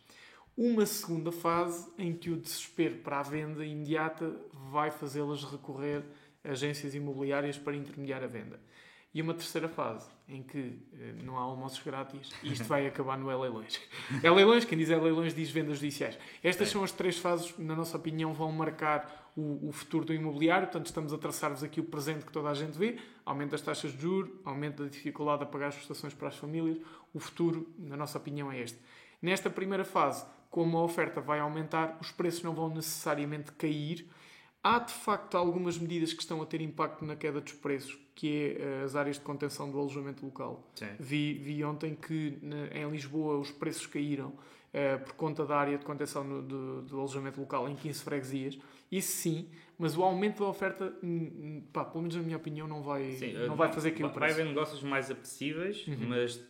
Uma 0.55 0.85
segunda 0.85 1.31
fase 1.31 1.91
em 1.97 2.13
que 2.13 2.29
o 2.29 2.37
desespero 2.37 2.97
para 2.97 3.21
a 3.21 3.23
venda 3.23 3.65
imediata 3.65 4.31
vai 4.69 4.91
fazê-las 4.91 5.43
recorrer 5.43 6.03
a 6.43 6.51
agências 6.51 6.93
imobiliárias 6.93 7.57
para 7.57 7.75
intermediar 7.75 8.23
a 8.23 8.27
venda. 8.27 8.59
E 9.11 9.21
uma 9.23 9.33
terceira 9.33 9.67
fase, 9.67 10.07
em 10.27 10.43
que 10.43 10.79
eh, 10.93 11.13
não 11.23 11.35
há 11.35 11.41
almoços 11.41 11.81
grátis 11.83 12.29
e 12.43 12.53
isto 12.53 12.65
vai 12.65 12.85
acabar 12.85 13.17
no 13.17 13.31
E-Leilões. 13.31 13.81
E-Leilões, 14.23 14.65
quem 14.65 14.77
diz 14.77 14.89
E-Leilões 14.89 15.33
diz 15.33 15.49
vendas 15.49 15.79
judiciais. 15.79 16.15
Estas 16.43 16.67
É. 16.67 16.71
são 16.71 16.83
as 16.83 16.91
três 16.91 17.17
fases 17.17 17.51
que, 17.51 17.59
na 17.61 17.75
nossa 17.75 17.97
opinião, 17.97 18.33
vão 18.33 18.51
marcar 18.51 19.31
o, 19.35 19.69
o 19.69 19.71
futuro 19.71 20.05
do 20.05 20.13
imobiliário. 20.13 20.67
Portanto, 20.67 20.85
estamos 20.85 21.11
a 21.11 21.17
traçar-vos 21.17 21.63
aqui 21.63 21.79
o 21.79 21.83
presente 21.85 22.23
que 22.23 22.31
toda 22.31 22.49
a 22.49 22.53
gente 22.53 22.77
vê. 22.77 22.99
Aumento 23.25 23.51
das 23.51 23.61
taxas 23.61 23.91
de 23.93 23.99
juros, 24.01 24.31
aumento 24.45 24.83
da 24.83 24.89
dificuldade 24.89 25.41
a 25.41 25.45
pagar 25.47 25.69
as 25.69 25.75
prestações 25.75 26.13
para 26.13 26.27
as 26.27 26.35
famílias. 26.37 26.77
O 27.11 27.19
futuro, 27.19 27.67
na 27.79 27.97
nossa 27.97 28.19
opinião, 28.19 28.51
é 28.51 28.59
este. 28.59 28.77
Nesta 29.19 29.49
primeira 29.49 29.83
fase, 29.83 30.23
como 30.51 30.77
a 30.77 30.83
oferta 30.83 31.19
vai 31.19 31.39
aumentar, 31.39 31.97
os 31.99 32.11
preços 32.11 32.43
não 32.43 32.53
vão 32.53 32.69
necessariamente 32.69 33.51
cair. 33.53 34.07
Há, 34.63 34.77
de 34.77 34.93
facto, 34.93 35.35
algumas 35.35 35.77
medidas 35.79 36.13
que 36.13 36.21
estão 36.21 36.41
a 36.43 36.45
ter 36.45 36.61
impacto 36.61 37.03
na 37.05 37.15
queda 37.15 37.39
dos 37.41 37.53
preços, 37.53 37.97
que 38.19 38.57
é 38.57 38.61
eh, 38.61 38.83
as 38.83 38.95
áreas 38.97 39.15
de 39.15 39.21
contenção 39.21 39.71
do 39.71 39.79
alojamento 39.79 40.25
local. 40.25 40.61
Vi, 40.99 41.35
vi 41.35 41.63
ontem 41.63 41.95
que 41.95 42.37
em 42.73 42.89
Lisboa 42.91 43.37
os 43.37 43.49
preços 43.49 43.87
caíram 43.87 44.33
eh, 44.73 44.97
por 44.97 45.13
conta 45.13 45.45
da 45.45 45.55
área 45.57 45.77
de 45.77 45.85
contenção 45.85 46.23
no- 46.23 46.41
do, 46.41 46.81
do 46.81 46.97
alojamento 46.99 47.39
local 47.39 47.69
em 47.69 47.75
15 47.75 48.03
freguesias. 48.03 48.57
Isso 48.91 49.13
sim, 49.21 49.47
mas 49.77 49.95
o 49.97 50.03
aumento 50.03 50.43
da 50.43 50.49
oferta, 50.49 50.93
pá, 51.71 51.85
pelo 51.85 52.01
menos 52.01 52.15
na 52.17 52.21
minha 52.23 52.35
opinião, 52.37 52.67
não 52.67 52.81
vai, 52.81 53.11
Sim, 53.13 53.33
não 53.47 53.53
eh, 53.53 53.57
vai 53.57 53.71
fazer 53.71 53.91
cair 53.91 54.05
o 54.05 54.09
Vai 54.11 54.31
haver 54.31 54.45
negócios 54.45 54.83
mais 54.83 55.09
apetecíveis, 55.09 55.85
mas 56.07 56.43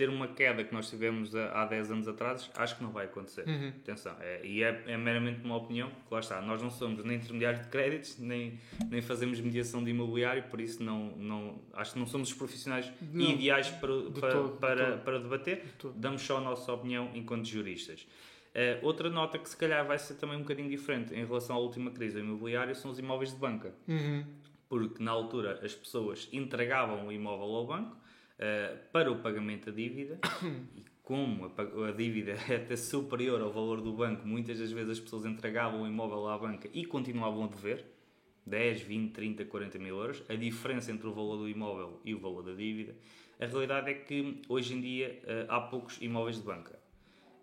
ter 0.00 0.08
uma 0.08 0.28
queda 0.28 0.64
que 0.64 0.72
nós 0.72 0.88
tivemos 0.88 1.36
há 1.36 1.60
há 1.60 1.66
10 1.66 1.90
anos 1.90 2.08
atrás, 2.08 2.50
acho 2.56 2.74
que 2.78 2.82
não 2.82 2.90
vai 2.90 3.04
acontecer. 3.04 3.46
Uhum. 3.46 3.68
Atenção, 3.68 4.16
é, 4.18 4.40
e 4.46 4.62
é, 4.62 4.82
é 4.86 4.96
meramente 4.96 5.44
uma 5.44 5.56
opinião, 5.56 5.90
porque 5.90 6.14
lá 6.14 6.20
está, 6.20 6.40
nós 6.40 6.62
não 6.62 6.70
somos 6.70 7.04
nem 7.04 7.18
intermediários 7.18 7.62
de 7.62 7.68
créditos, 7.68 8.18
nem, 8.18 8.58
nem 8.88 9.02
fazemos 9.02 9.38
mediação 9.40 9.84
de 9.84 9.90
imobiliário, 9.90 10.42
por 10.44 10.58
isso 10.58 10.82
não, 10.82 11.14
não, 11.18 11.60
acho 11.74 11.92
que 11.92 11.98
não 11.98 12.06
somos 12.06 12.30
os 12.30 12.34
profissionais 12.34 12.90
Não, 13.12 13.26
ideais 13.26 13.68
para, 13.68 13.92
para, 14.18 14.32
todo, 14.32 14.56
para, 14.56 14.96
para 14.96 15.18
debater, 15.18 15.64
damos 15.96 16.22
só 16.22 16.38
a 16.38 16.40
nossa 16.40 16.72
opinião 16.72 17.10
enquanto 17.14 17.44
juristas. 17.44 18.06
Eh, 18.54 18.78
outra 18.80 19.10
nota 19.10 19.38
que 19.38 19.50
se 19.50 19.56
calhar 19.56 19.86
vai 19.86 19.98
ser 19.98 20.14
também 20.14 20.36
um 20.36 20.40
bocadinho 20.40 20.70
diferente 20.70 21.12
em 21.14 21.26
relação 21.26 21.56
à 21.56 21.58
última 21.58 21.90
crise 21.90 22.20
imobiliária 22.20 22.74
são 22.74 22.90
os 22.90 22.98
imóveis 22.98 23.32
de 23.32 23.36
banca 23.36 23.74
Uhum. 23.86 24.24
porque 24.66 25.02
na 25.04 25.10
altura 25.10 25.60
as 25.62 25.74
pessoas 25.74 26.26
entregavam 26.32 27.06
o 27.06 27.12
imóvel 27.12 27.54
ao 27.54 27.66
banco 27.66 28.00
eh, 28.42 28.74
para 28.90 29.12
o 29.12 29.20
pagamento 29.20 29.66
da 29.66 29.72
dívida 29.72 30.18
e 30.74 30.82
como 31.02 31.44
a, 31.44 31.88
a 31.88 31.92
dívida 31.92 32.32
é 32.48 32.56
até 32.56 32.74
superior 32.74 33.38
ao 33.42 33.52
valor 33.52 33.82
do 33.82 33.92
banco, 33.92 34.26
muitas 34.26 34.58
das 34.58 34.72
vezes 34.72 34.92
as 34.92 35.00
pessoas 35.00 35.26
entregavam 35.26 35.82
o 35.82 35.86
imóvel 35.86 36.26
à 36.26 36.38
banca 36.38 36.66
e 36.72 36.86
continuavam 36.86 37.44
a 37.44 37.48
dever 37.48 37.84
10, 38.46 38.80
20, 38.80 39.12
30, 39.12 39.44
40 39.44 39.78
mil 39.78 39.96
euros. 39.98 40.22
A 40.26 40.34
diferença 40.34 40.90
entre 40.90 41.06
o 41.06 41.12
valor 41.12 41.36
do 41.36 41.48
imóvel 41.50 42.00
e 42.02 42.14
o 42.14 42.18
valor 42.18 42.42
da 42.42 42.54
dívida. 42.54 42.94
A 43.38 43.44
realidade 43.44 43.90
é 43.90 43.94
que 43.94 44.40
hoje 44.48 44.74
em 44.74 44.80
dia 44.80 45.20
eh, 45.24 45.46
há 45.46 45.60
poucos 45.60 46.00
imóveis 46.00 46.36
de 46.36 46.42
banca. 46.42 46.78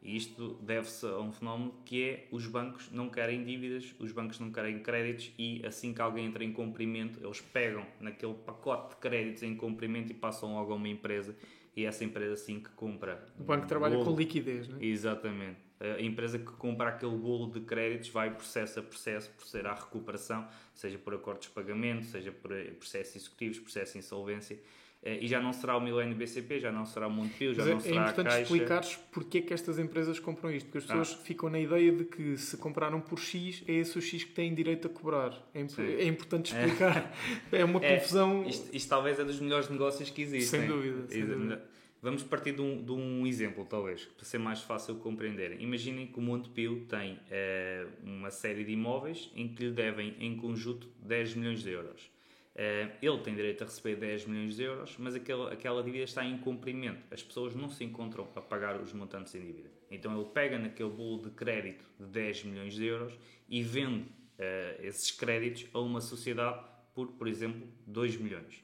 E 0.01 0.15
isto 0.15 0.53
deve-se 0.61 1.05
a 1.05 1.19
um 1.19 1.31
fenómeno 1.31 1.73
que 1.83 2.03
é 2.03 2.27
os 2.31 2.45
bancos 2.47 2.89
não 2.91 3.09
querem 3.09 3.43
dívidas, 3.43 3.93
os 3.99 4.11
bancos 4.11 4.39
não 4.39 4.51
querem 4.51 4.79
créditos 4.79 5.31
e 5.37 5.65
assim 5.65 5.93
que 5.93 6.01
alguém 6.01 6.25
entra 6.25 6.43
em 6.43 6.53
cumprimento, 6.53 7.19
eles 7.23 7.41
pegam 7.41 7.85
naquele 7.99 8.33
pacote 8.33 8.95
de 8.95 9.01
créditos 9.01 9.43
em 9.43 9.55
cumprimento 9.55 10.11
e 10.11 10.13
passam 10.13 10.53
logo 10.53 10.71
a 10.71 10.75
uma 10.75 10.87
empresa 10.87 11.35
e 11.75 11.85
essa 11.85 12.03
empresa 12.03 12.33
assim 12.33 12.59
que 12.59 12.69
compra. 12.71 13.23
O 13.39 13.43
banco 13.43 13.65
um 13.65 13.67
trabalha 13.67 13.95
bolo- 13.97 14.11
com 14.11 14.17
liquidez, 14.17 14.67
não 14.67 14.79
é? 14.79 14.85
Exatamente. 14.85 15.67
A 15.79 16.01
empresa 16.01 16.39
que 16.39 16.51
compra 16.53 16.89
aquele 16.89 17.15
bolo 17.15 17.51
de 17.51 17.59
créditos 17.61 18.09
vai 18.09 18.31
processo 18.33 18.79
a 18.79 18.83
processo, 18.83 19.29
proceder 19.31 19.67
à 19.67 19.75
recuperação, 19.75 20.47
seja 20.73 20.97
por 20.97 21.13
acordos 21.13 21.47
de 21.47 21.53
pagamento, 21.53 22.05
seja 22.05 22.31
por 22.31 22.51
eh, 22.51 22.71
processos 22.71 23.15
executivos, 23.17 23.59
processo 23.59 23.93
de 23.93 23.99
insolvência. 23.99 24.57
Eh, 25.03 25.19
e 25.21 25.27
já 25.27 25.39
não 25.39 25.53
será 25.53 25.77
o 25.77 25.79
Milênio 25.81 26.15
BCP, 26.15 26.59
já 26.59 26.71
não 26.71 26.83
será 26.85 27.07
o 27.07 27.11
Montepio, 27.11 27.53
já 27.53 27.61
Mas 27.63 27.67
é- 27.67 27.71
não 27.71 27.77
é 27.77 27.81
será 27.81 27.99
a 27.99 28.03
importante 28.05 28.25
Caixa. 28.25 28.41
explicares 28.41 28.95
porque 29.11 29.37
é 29.37 29.41
que 29.41 29.53
estas 29.53 29.77
empresas 29.79 30.19
compram 30.19 30.51
isto, 30.51 30.65
porque 30.65 30.79
as 30.79 30.85
pessoas 30.85 31.13
Ah. 31.19 31.23
ficam 31.23 31.49
na 31.49 31.59
ideia 31.59 31.91
de 31.91 32.03
que 32.03 32.35
se 32.37 32.57
compraram 32.57 32.99
por 32.99 33.19
X, 33.19 33.63
é 33.67 33.73
esse 33.73 33.97
o 33.97 34.01
X 34.01 34.23
que 34.23 34.31
têm 34.31 34.53
direito 34.55 34.87
a 34.87 34.89
cobrar. 34.89 35.31
É, 35.53 35.61
imp- 35.61 35.79
é 35.79 36.05
importante 36.05 36.51
explicar. 36.53 37.13
É, 37.51 37.63
uma 37.63 37.79
É, 37.83 37.95
confusão. 37.97 38.43
Isto, 38.47 38.75
isto 38.75 38.89
talvez 38.89 39.19
é 39.19 39.23
dos 39.23 39.39
melhores 39.39 39.69
negócios 39.69 40.09
que 40.09 40.21
existem. 40.23 40.61
Sem 40.61 40.67
dúvida, 40.67 41.07
sem 41.07 41.25
dúvida. 41.25 41.63
Vamos 42.01 42.21
partir 42.23 42.51
de 42.53 42.61
um, 42.61 42.83
de 42.83 42.91
um 42.91 43.25
exemplo, 43.25 43.65
talvez, 43.65 44.05
para 44.05 44.23
ser 44.25 44.37
mais 44.39 44.61
fácil 44.61 44.93
de 44.95 44.99
compreender. 45.01 45.59
Imaginem 45.59 46.05
que 46.07 46.17
o 46.19 46.21
Montepio 46.21 46.85
tem 46.87 47.19
eh, 47.29 47.87
uma 48.03 48.29
série 48.29 48.63
de 48.63 48.71
imóveis 48.71 49.31
em 49.35 49.47
que 49.47 49.63
lhe 49.65 49.71
devem, 49.71 50.15
em 50.19 50.35
conjunto, 50.37 50.87
10 51.01 51.33
milhões 51.35 51.63
de 51.63 51.71
euros. 51.71 52.11
Eh, 52.59 52.89
ele 53.03 53.19
tem 53.19 53.35
direito 53.35 53.63
a 53.63 53.67
receber 53.67 53.97
10 53.97 54.25
milhões 54.25 54.55
de 54.55 54.63
euros, 54.63 54.95
mas 54.97 55.13
aquela, 55.13 55.53
aquela 55.53 55.83
dívida 55.83 56.05
está 56.05 56.25
em 56.25 56.39
cumprimento. 56.39 57.03
As 57.11 57.21
pessoas 57.21 57.53
não 57.53 57.69
se 57.69 57.83
encontram 57.83 58.27
a 58.35 58.41
pagar 58.41 58.81
os 58.81 58.91
montantes 58.93 59.35
em 59.35 59.41
dívida. 59.41 59.69
Então 59.91 60.19
ele 60.19 60.27
pega 60.31 60.57
naquele 60.57 60.89
bolo 60.89 61.21
de 61.21 61.29
crédito 61.29 61.85
de 61.99 62.07
10 62.07 62.45
milhões 62.45 62.73
de 62.73 62.83
euros 62.83 63.13
e 63.47 63.61
vende 63.61 64.07
eh, 64.39 64.79
esses 64.81 65.11
créditos 65.11 65.67
a 65.71 65.79
uma 65.79 66.01
sociedade 66.01 66.65
por, 66.95 67.09
por 67.09 67.27
exemplo, 67.27 67.67
2 67.85 68.17
milhões. 68.17 68.63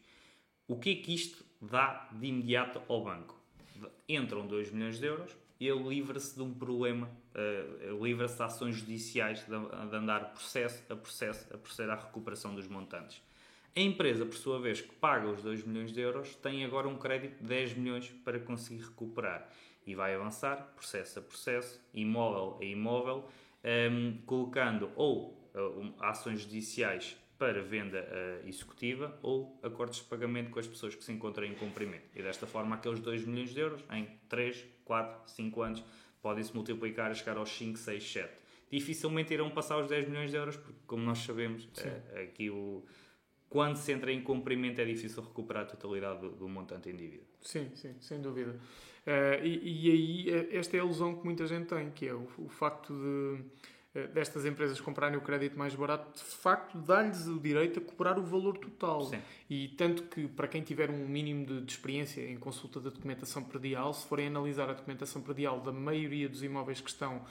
O 0.67 0.79
que 0.79 0.89
é 0.89 0.95
que 0.95 1.13
isto 1.13 1.45
dá 1.62 2.10
de 2.12 2.25
imediato 2.25 2.82
ao 2.88 3.03
banco? 3.03 3.39
Entram 4.10 4.47
2 4.47 4.71
milhões 4.71 4.99
de 4.99 5.06
euros 5.06 5.38
e 5.60 5.67
ele 5.67 5.88
livra-se 5.88 6.36
de 6.36 6.41
um 6.41 6.51
problema, 6.51 7.12
eh, 7.36 7.95
livra-se 8.01 8.38
de 8.38 8.41
ações 8.41 8.75
judiciais, 8.77 9.41
de, 9.41 9.45
de 9.45 9.95
andar 9.95 10.34
processo 10.34 10.84
a 10.91 10.95
processo 10.95 11.53
a 11.53 11.60
proceder 11.60 11.91
à 11.91 11.95
recuperação 11.95 12.56
dos 12.56 12.67
montantes. 12.67 13.21
A 13.76 13.80
empresa, 13.80 14.24
por 14.24 14.36
sua 14.36 14.60
vez, 14.60 14.82
que 14.82 14.94
paga 14.94 15.28
os 15.28 15.42
2 15.42 15.64
milhões 15.64 15.92
de 15.92 16.00
euros, 16.00 16.36
tem 16.36 16.64
agora 16.64 16.88
um 16.88 16.96
crédito 16.96 17.42
de 17.42 17.48
10 17.48 17.74
milhões 17.74 18.08
para 18.24 18.40
conseguir 18.40 18.84
recuperar. 18.84 19.50
E 19.86 19.96
vai 19.96 20.14
avançar, 20.14 20.74
processo 20.76 21.18
a 21.18 21.22
processo, 21.24 21.82
imóvel 21.92 22.60
a 22.62 22.64
imóvel, 22.64 23.28
ehm, 23.64 24.18
colocando 24.28 24.92
ou 24.96 25.50
eh, 25.56 25.60
um, 25.60 25.92
ações 26.00 26.42
judiciais 26.42 27.18
para 27.38 27.64
venda 27.64 27.98
eh, 27.98 28.44
executiva 28.46 29.18
ou 29.24 29.60
acordos 29.64 29.98
de 29.98 30.04
pagamento 30.04 30.52
com 30.52 30.60
as 30.60 30.68
pessoas 30.68 30.94
que 30.94 31.04
se 31.04 31.12
encontram 31.12 31.46
em 31.46 31.56
cumprimento. 31.56 32.06
E 32.16 32.22
desta 32.22 32.46
forma, 32.46 32.76
aqueles 32.76 33.00
2 33.00 33.26
milhões 33.26 33.56
de 33.56 33.60
euros, 33.60 33.84
em 33.92 34.08
3, 34.30 34.64
4, 34.86 35.32
5 35.32 35.62
anos, 35.64 35.84
podem-se 36.22 36.54
multiplicar 36.54 37.10
a 37.10 37.14
chegar 37.16 37.38
aos 37.38 37.50
5, 37.50 37.80
6, 37.80 38.12
7. 38.12 38.34
Dificilmente 38.72 39.34
irão 39.34 39.50
passar 39.50 39.80
os 39.80 39.88
10 39.88 40.08
milhões 40.08 40.30
de 40.30 40.38
euros, 40.38 40.58
porque, 40.58 40.80
como 40.86 41.04
nós 41.04 41.18
sabemos, 41.20 41.68
eh, 41.84 42.24
aqui 42.24 42.50
o, 42.50 42.86
quando 43.54 43.76
se 43.76 43.92
entra 43.92 44.12
em 44.12 44.20
cumprimento 44.20 44.82
é 44.82 44.86
difícil 44.86 45.22
recuperar 45.22 45.62
a 45.62 45.66
totalidade 45.68 46.22
do, 46.22 46.32
do 46.32 46.50
montante 46.50 46.89
em 46.89 46.96
dívida. 46.96 47.22
Sim, 47.39 47.70
sim, 47.76 47.94
sem 48.02 48.20
dúvida. 48.20 48.60
Eh, 49.06 49.42
e, 49.44 49.88
e 49.88 49.92
aí, 49.92 50.30
eh, 50.32 50.58
esta 50.58 50.76
é 50.76 50.80
a 50.80 50.84
ilusão 50.84 51.16
que 51.16 51.24
muita 51.24 51.46
gente 51.46 51.68
tem, 51.68 51.92
que 51.92 52.08
é 52.08 52.16
o, 52.16 52.28
o 52.39 52.50
facto 52.50 52.92
de 52.92 53.44
eh, 53.94 54.08
destas 54.08 54.44
empresas 54.44 54.82
comprarem 54.82 55.20
o 55.20 55.22
crédito 55.22 55.56
mais 55.56 55.76
barato, 55.76 56.18
de 56.18 56.24
facto 56.24 56.80
dá-lhes 56.80 57.28
o 57.28 57.39
direito 57.39 57.78
a 57.78 57.82
cobrar 57.84 58.18
o 58.18 58.24
valor 58.24 58.58
total. 58.58 59.04
Sim. 59.04 59.22
E 59.48 59.68
tanto 59.78 60.02
que, 60.06 60.28
para 60.28 60.48
quem 60.48 60.63
tiver 60.63 60.89
um 60.89 61.08
mínimo 61.08 61.46
de, 61.46 61.62
de 61.62 61.72
experiência 61.72 62.28
em 62.28 62.38
consulta 62.38 62.80
da 62.80 62.89
documentação 62.89 63.44
predial, 63.44 63.94
se 63.94 64.08
forem 64.08 64.26
analisar 64.26 64.68
a 64.68 64.74
documentação 64.74 65.22
predial 65.22 65.60
da 65.62 65.72
maioria 65.72 66.28
dos 66.28 66.42
imóveis 66.42 66.82
que 66.82 66.89
estão, 66.89 67.22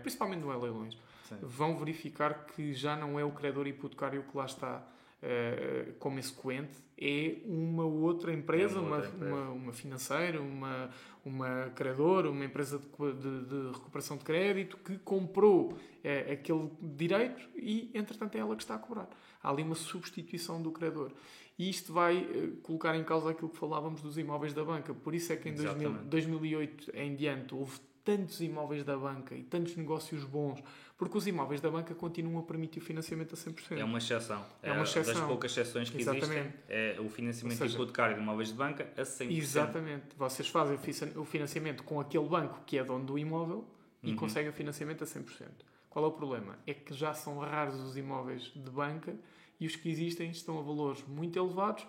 principalmente 0.00 0.40
no 0.40 0.48
leilões, 0.48 0.96
vão 1.42 1.76
verificar 1.76 2.46
que 2.46 2.72
já 2.72 2.96
não 2.96 3.20
é 3.20 3.24
o 3.24 3.32
credor 3.32 3.66
hipotecário 3.66 4.22
que 4.22 4.34
lá 4.34 4.46
está 4.46 4.82
eh, 5.22 5.92
como 5.98 6.18
exequente, 6.18 6.76
é 7.00 7.36
uma 7.44 7.84
outra 7.84 8.32
empresa, 8.32 8.76
É 8.76 8.80
uma 8.80 8.86
uma, 8.88 8.96
outra 8.96 9.10
empresa. 9.10 9.34
uma, 9.34 9.50
uma 9.50 9.72
financeira, 9.72 10.40
uma, 10.40 10.90
uma 11.24 11.70
credora, 11.74 12.30
uma 12.30 12.44
empresa 12.44 12.78
de, 12.78 13.12
de- 13.14 13.44
de 13.46 13.72
recuperação 13.72 14.16
de 14.16 14.24
crédito 14.24 14.76
que 14.78 14.98
comprou 14.98 15.76
eh, 16.02 16.32
aquele 16.32 16.70
direito 16.82 17.48
e, 17.56 17.90
entretanto, 17.94 18.34
é 18.36 18.38
ela 18.38 18.54
que 18.56 18.62
está 18.62 18.74
a 18.74 18.78
cobrar. 18.78 19.08
Há 19.42 19.50
ali 19.50 19.62
uma 19.62 19.74
substituição 19.74 20.60
do 20.62 20.70
credor. 20.72 21.12
E 21.58 21.68
isto 21.68 21.92
vai 21.92 22.18
eh, 22.18 22.50
colocar 22.62 22.96
em 22.96 23.02
causa 23.04 23.30
aquilo 23.30 23.48
que 23.48 23.58
falávamos 23.58 24.00
dos 24.00 24.16
imóveis 24.18 24.52
da 24.54 24.64
banca. 24.64 24.94
Por 24.94 25.14
isso 25.14 25.32
é 25.32 25.36
que 25.36 25.48
em 25.48 25.54
2000, 25.54 25.80
Exatamente. 25.88 26.08
2008 26.10 26.90
em 26.96 27.16
diante 27.16 27.54
houve 27.54 27.78
tantos 28.08 28.40
imóveis 28.40 28.82
da 28.84 28.96
banca 28.96 29.34
e 29.34 29.42
tantos 29.42 29.76
negócios 29.76 30.24
bons, 30.24 30.62
porque 30.96 31.18
os 31.18 31.26
imóveis 31.26 31.60
da 31.60 31.70
banca 31.70 31.94
continuam 31.94 32.38
a 32.38 32.42
permitir 32.42 32.78
o 32.78 32.82
financiamento 32.82 33.34
a 33.34 33.36
100%. 33.36 33.76
É 33.78 33.84
uma 33.84 33.98
exceção. 33.98 34.46
É 34.62 34.72
uma 34.72 34.84
exceção. 34.84 35.12
Das 35.12 35.22
poucas 35.24 35.50
exceções 35.50 35.90
que 35.90 35.98
Exatamente. 36.00 36.38
existem, 36.38 36.54
é 36.70 36.96
o 36.98 37.10
financiamento 37.10 37.58
seja, 37.58 37.74
hipotecário 37.74 38.14
de 38.16 38.22
imóveis 38.22 38.48
de 38.48 38.54
banca 38.54 38.90
a 38.96 39.02
100%. 39.02 39.30
Exatamente. 39.36 40.04
Vocês 40.16 40.48
fazem 40.48 40.78
o 41.16 41.24
financiamento 41.26 41.84
com 41.84 42.00
aquele 42.00 42.26
banco 42.26 42.62
que 42.64 42.78
é 42.78 42.82
dono 42.84 43.04
do 43.04 43.18
imóvel 43.18 43.66
e 44.02 44.08
Uhum. 44.12 44.16
conseguem 44.16 44.48
o 44.48 44.54
financiamento 44.54 45.04
a 45.04 45.06
100%. 45.06 45.66
Qual 45.90 46.02
é 46.02 46.08
o 46.08 46.12
problema? 46.12 46.58
É 46.66 46.72
que 46.72 46.94
já 46.94 47.12
são 47.12 47.38
raros 47.40 47.78
os 47.78 47.94
imóveis 47.98 48.44
de 48.56 48.70
banca 48.70 49.14
e 49.60 49.66
os 49.66 49.76
que 49.76 49.90
existem 49.90 50.30
estão 50.30 50.58
a 50.58 50.62
valores 50.62 51.04
muito 51.06 51.38
elevados 51.38 51.86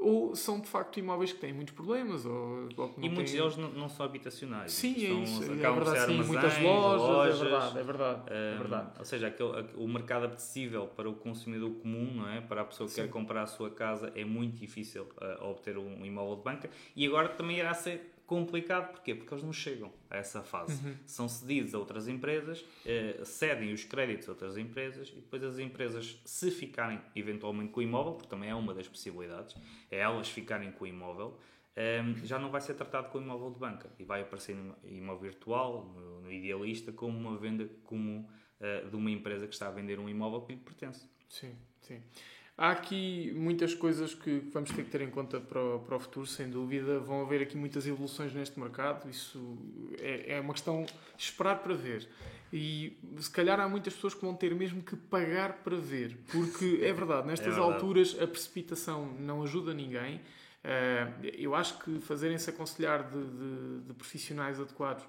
ou 0.00 0.34
são 0.36 0.60
de 0.60 0.68
facto 0.68 0.98
imóveis 0.98 1.32
que 1.32 1.40
têm 1.40 1.52
muitos 1.52 1.74
problemas 1.74 2.24
ou, 2.24 2.68
ou 2.76 2.94
E 2.98 3.08
muitos 3.08 3.32
têm... 3.32 3.40
deles 3.40 3.56
não, 3.56 3.68
não 3.70 3.88
são 3.88 4.06
habitacionais. 4.06 4.70
Sim, 4.72 4.94
é 5.04 5.08
São- 5.08 5.22
isso. 5.24 5.42
É 5.50 5.54
acabam 5.54 5.78
por 5.78 5.84
verdade, 5.86 6.12
sim. 6.12 6.22
Muitas 6.22 6.58
lojas, 6.62 7.00
lojas, 7.02 7.40
é 7.40 7.44
verdade, 7.44 7.78
é 7.78 7.82
verdade. 7.82 8.22
é 8.28 8.54
Hum, 8.54 8.58
verdade. 8.58 8.90
Ou 8.98 9.04
seja, 9.04 9.26
aquele, 9.26 9.50
o 9.76 9.88
mercado 9.88 10.26
apetecível 10.26 10.86
para 10.86 11.08
o 11.08 11.14
consumidor 11.14 11.70
comum, 11.82 12.14
não 12.14 12.28
é? 12.28 12.40
para 12.40 12.60
a 12.60 12.64
pessoa 12.64 12.88
que 12.88 12.94
Sim. 12.94 13.02
quer 13.02 13.08
comprar 13.10 13.42
a 13.42 13.46
sua 13.46 13.70
casa, 13.70 14.12
é 14.14 14.24
muito 14.24 14.56
difícil 14.56 15.02
uh, 15.20 15.44
obter 15.50 15.76
um 15.76 16.04
imóvel 16.06 16.36
de 16.36 16.42
banca. 16.42 16.70
E 16.94 17.06
agora 17.06 17.28
também 17.30 17.58
irá 17.58 17.74
ser 17.74 18.14
complicado. 18.28 18.92
Porquê? 18.92 19.16
Porque 19.16 19.34
eles 19.34 19.42
não 19.42 19.52
chegam 19.52 19.92
a 20.08 20.18
essa 20.18 20.42
fase. 20.42 20.86
Uhum. 20.86 20.94
São 21.04 21.28
cedidos 21.28 21.74
a 21.74 21.78
outras 21.78 22.06
empresas, 22.06 22.64
eh, 22.86 23.20
cedem 23.24 23.72
os 23.72 23.82
créditos 23.82 24.28
a 24.28 24.32
outras 24.32 24.56
empresas 24.56 25.08
e 25.08 25.16
depois 25.16 25.42
as 25.42 25.58
empresas, 25.58 26.20
se 26.24 26.50
ficarem 26.52 27.00
eventualmente 27.16 27.72
com 27.72 27.80
o 27.80 27.82
imóvel, 27.82 28.12
porque 28.12 28.28
também 28.28 28.50
é 28.50 28.54
uma 28.54 28.72
das 28.72 28.86
possibilidades, 28.86 29.56
é 29.90 29.98
elas 29.98 30.28
ficarem 30.28 30.70
com 30.70 30.84
o 30.84 30.86
imóvel, 30.86 31.36
Ehm, 31.78 32.24
já 32.24 32.40
não 32.40 32.50
vai 32.50 32.60
ser 32.60 32.74
tratado 32.74 33.08
como 33.08 33.24
imóvel 33.24 33.52
de 33.52 33.58
banca 33.60 33.88
e 34.00 34.04
vai 34.04 34.20
aparecer 34.20 34.56
no 34.56 34.74
imóvel 34.82 35.30
virtual, 35.30 35.84
no, 35.94 36.22
no 36.22 36.32
idealista, 36.32 36.90
como 36.90 37.16
uma 37.16 37.38
venda 37.38 37.70
comum 37.84 38.26
eh, 38.58 38.84
de 38.84 38.96
uma 38.96 39.08
empresa 39.08 39.46
que 39.46 39.54
está 39.54 39.68
a 39.68 39.70
vender 39.70 40.00
um 40.00 40.08
imóvel 40.08 40.40
que 40.40 40.54
lhe 40.54 40.58
pertence. 40.58 41.08
Sim, 41.28 41.54
sim. 41.80 42.02
Há 42.60 42.72
aqui 42.72 43.32
muitas 43.36 43.72
coisas 43.72 44.14
que 44.14 44.40
vamos 44.52 44.70
ter 44.72 44.82
que 44.84 44.90
ter 44.90 45.00
em 45.02 45.10
conta 45.10 45.38
para 45.38 45.62
o, 45.62 45.78
para 45.78 45.94
o 45.94 46.00
futuro, 46.00 46.26
sem 46.26 46.50
dúvida. 46.50 46.98
Vão 46.98 47.22
haver 47.22 47.40
aqui 47.40 47.56
muitas 47.56 47.86
evoluções 47.86 48.34
neste 48.34 48.58
mercado. 48.58 49.08
Isso 49.08 49.56
é, 50.00 50.34
é 50.34 50.40
uma 50.40 50.52
questão 50.52 50.82
de 50.84 51.22
esperar 51.22 51.60
para 51.62 51.72
ver. 51.74 52.08
E 52.52 52.98
se 53.20 53.30
calhar 53.30 53.60
há 53.60 53.68
muitas 53.68 53.94
pessoas 53.94 54.12
que 54.12 54.22
vão 54.22 54.34
ter 54.34 54.52
mesmo 54.56 54.82
que 54.82 54.96
pagar 54.96 55.58
para 55.62 55.76
ver. 55.76 56.16
Porque 56.32 56.80
é 56.82 56.92
verdade, 56.92 57.28
nestas 57.28 57.54
verdade. 57.54 57.74
alturas 57.74 58.16
a 58.20 58.26
precipitação 58.26 59.06
não 59.20 59.44
ajuda 59.44 59.72
ninguém. 59.72 60.20
Eh, 60.64 61.06
eu 61.34 61.54
acho 61.54 61.78
que 61.78 62.00
fazerem-se 62.00 62.50
aconselhar 62.50 63.04
de, 63.08 63.22
de- 63.24 63.80
de 63.86 63.94
profissionais 63.94 64.58
adequados 64.58 65.04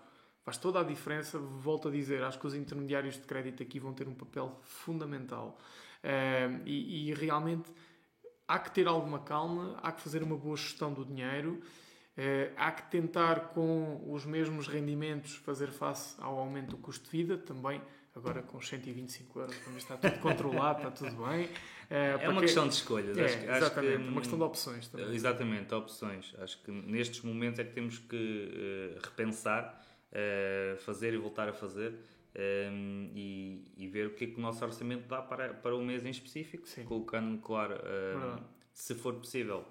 faz 0.45 0.55
toda 0.57 0.79
a 0.81 0.83
diferença. 0.83 1.39
Volto 1.39 1.87
a 1.87 1.91
dizer, 1.91 2.21
acho 2.23 2.37
que 2.39 2.45
os 2.45 2.53
intermediários 2.53 3.15
de 3.15 3.21
crédito 3.21 3.63
aqui 3.63 3.79
vão 3.79 3.91
ter 3.91 4.07
um 4.07 4.13
papel 4.13 4.59
fundamental. 4.63 5.59
Eh, 6.03 6.49
e, 6.65 7.09
e 7.09 7.13
realmente 7.13 7.69
há 8.47 8.57
que 8.59 8.71
ter 8.71 8.87
alguma 8.87 9.19
calma, 9.19 9.77
há 9.83 9.91
que 9.91 10.01
fazer 10.01 10.23
uma 10.23 10.37
boa 10.37 10.55
gestão 10.57 10.93
do 10.93 11.03
dinheiro, 11.05 11.61
eh, 12.17 12.51
há 12.57 12.71
que 12.71 12.89
tentar 12.89 13.49
com 13.49 14.01
os 14.11 14.25
mesmos 14.25 14.67
rendimentos 14.67 15.35
fazer 15.35 15.67
face 15.71 16.15
ao 16.19 16.37
aumento 16.37 16.71
do 16.71 16.77
custo 16.77 17.05
de 17.05 17.11
vida 17.11 17.37
também. 17.37 17.81
Agora 18.15 18.41
com 18.41 18.57
os 18.57 18.67
125 18.67 19.39
euros, 19.39 19.55
está 19.77 19.95
tudo 19.95 20.17
controlado, 20.19 20.79
está 20.79 20.91
tudo 20.91 21.25
bem. 21.27 21.47
Eh, 21.89 22.13
É 22.13 22.17
para 22.17 22.29
uma 22.31 22.39
que- 22.41 22.47
questão 22.47 22.67
de 22.67 22.73
escolhas. 22.73 23.17
É, 23.17 23.23
acho, 23.25 23.37
que- 23.39 23.45
acho 23.47 23.57
exatamente, 23.57 23.97
que, 24.03 24.09
uma 24.09 24.21
questão 24.21 24.37
de 24.39 24.43
opções 24.45 24.87
também. 24.87 25.13
Exatamente, 25.13 25.73
opções. 25.75 26.33
Acho 26.39 26.61
que 26.63 26.71
nestes 26.71 27.21
momentos 27.21 27.59
é 27.59 27.63
que 27.63 27.71
temos 27.73 27.97
que 27.99 28.51
eh, 28.95 28.99
repensar, 29.03 29.85
fazer 30.79 31.13
e 31.13 31.17
voltar 31.17 31.47
a 31.47 31.53
fazer 31.53 31.93
eh, 32.35 32.69
e, 33.15 33.63
e 33.77 33.87
ver 33.87 34.07
o 34.07 34.11
que 34.11 34.25
é 34.25 34.27
que 34.27 34.37
o 34.37 34.41
nosso 34.41 34.63
orçamento 34.63 35.07
dá 35.07 35.21
para, 35.21 35.53
para 35.53 35.75
o 35.75 35.83
mês 35.83 36.05
em 36.05 36.09
específico, 36.09 36.67
Sim. 36.67 36.83
colocando, 36.83 37.37
claro, 37.41 37.75
se 38.73 38.95
for 38.95 39.13
possível, 39.15 39.65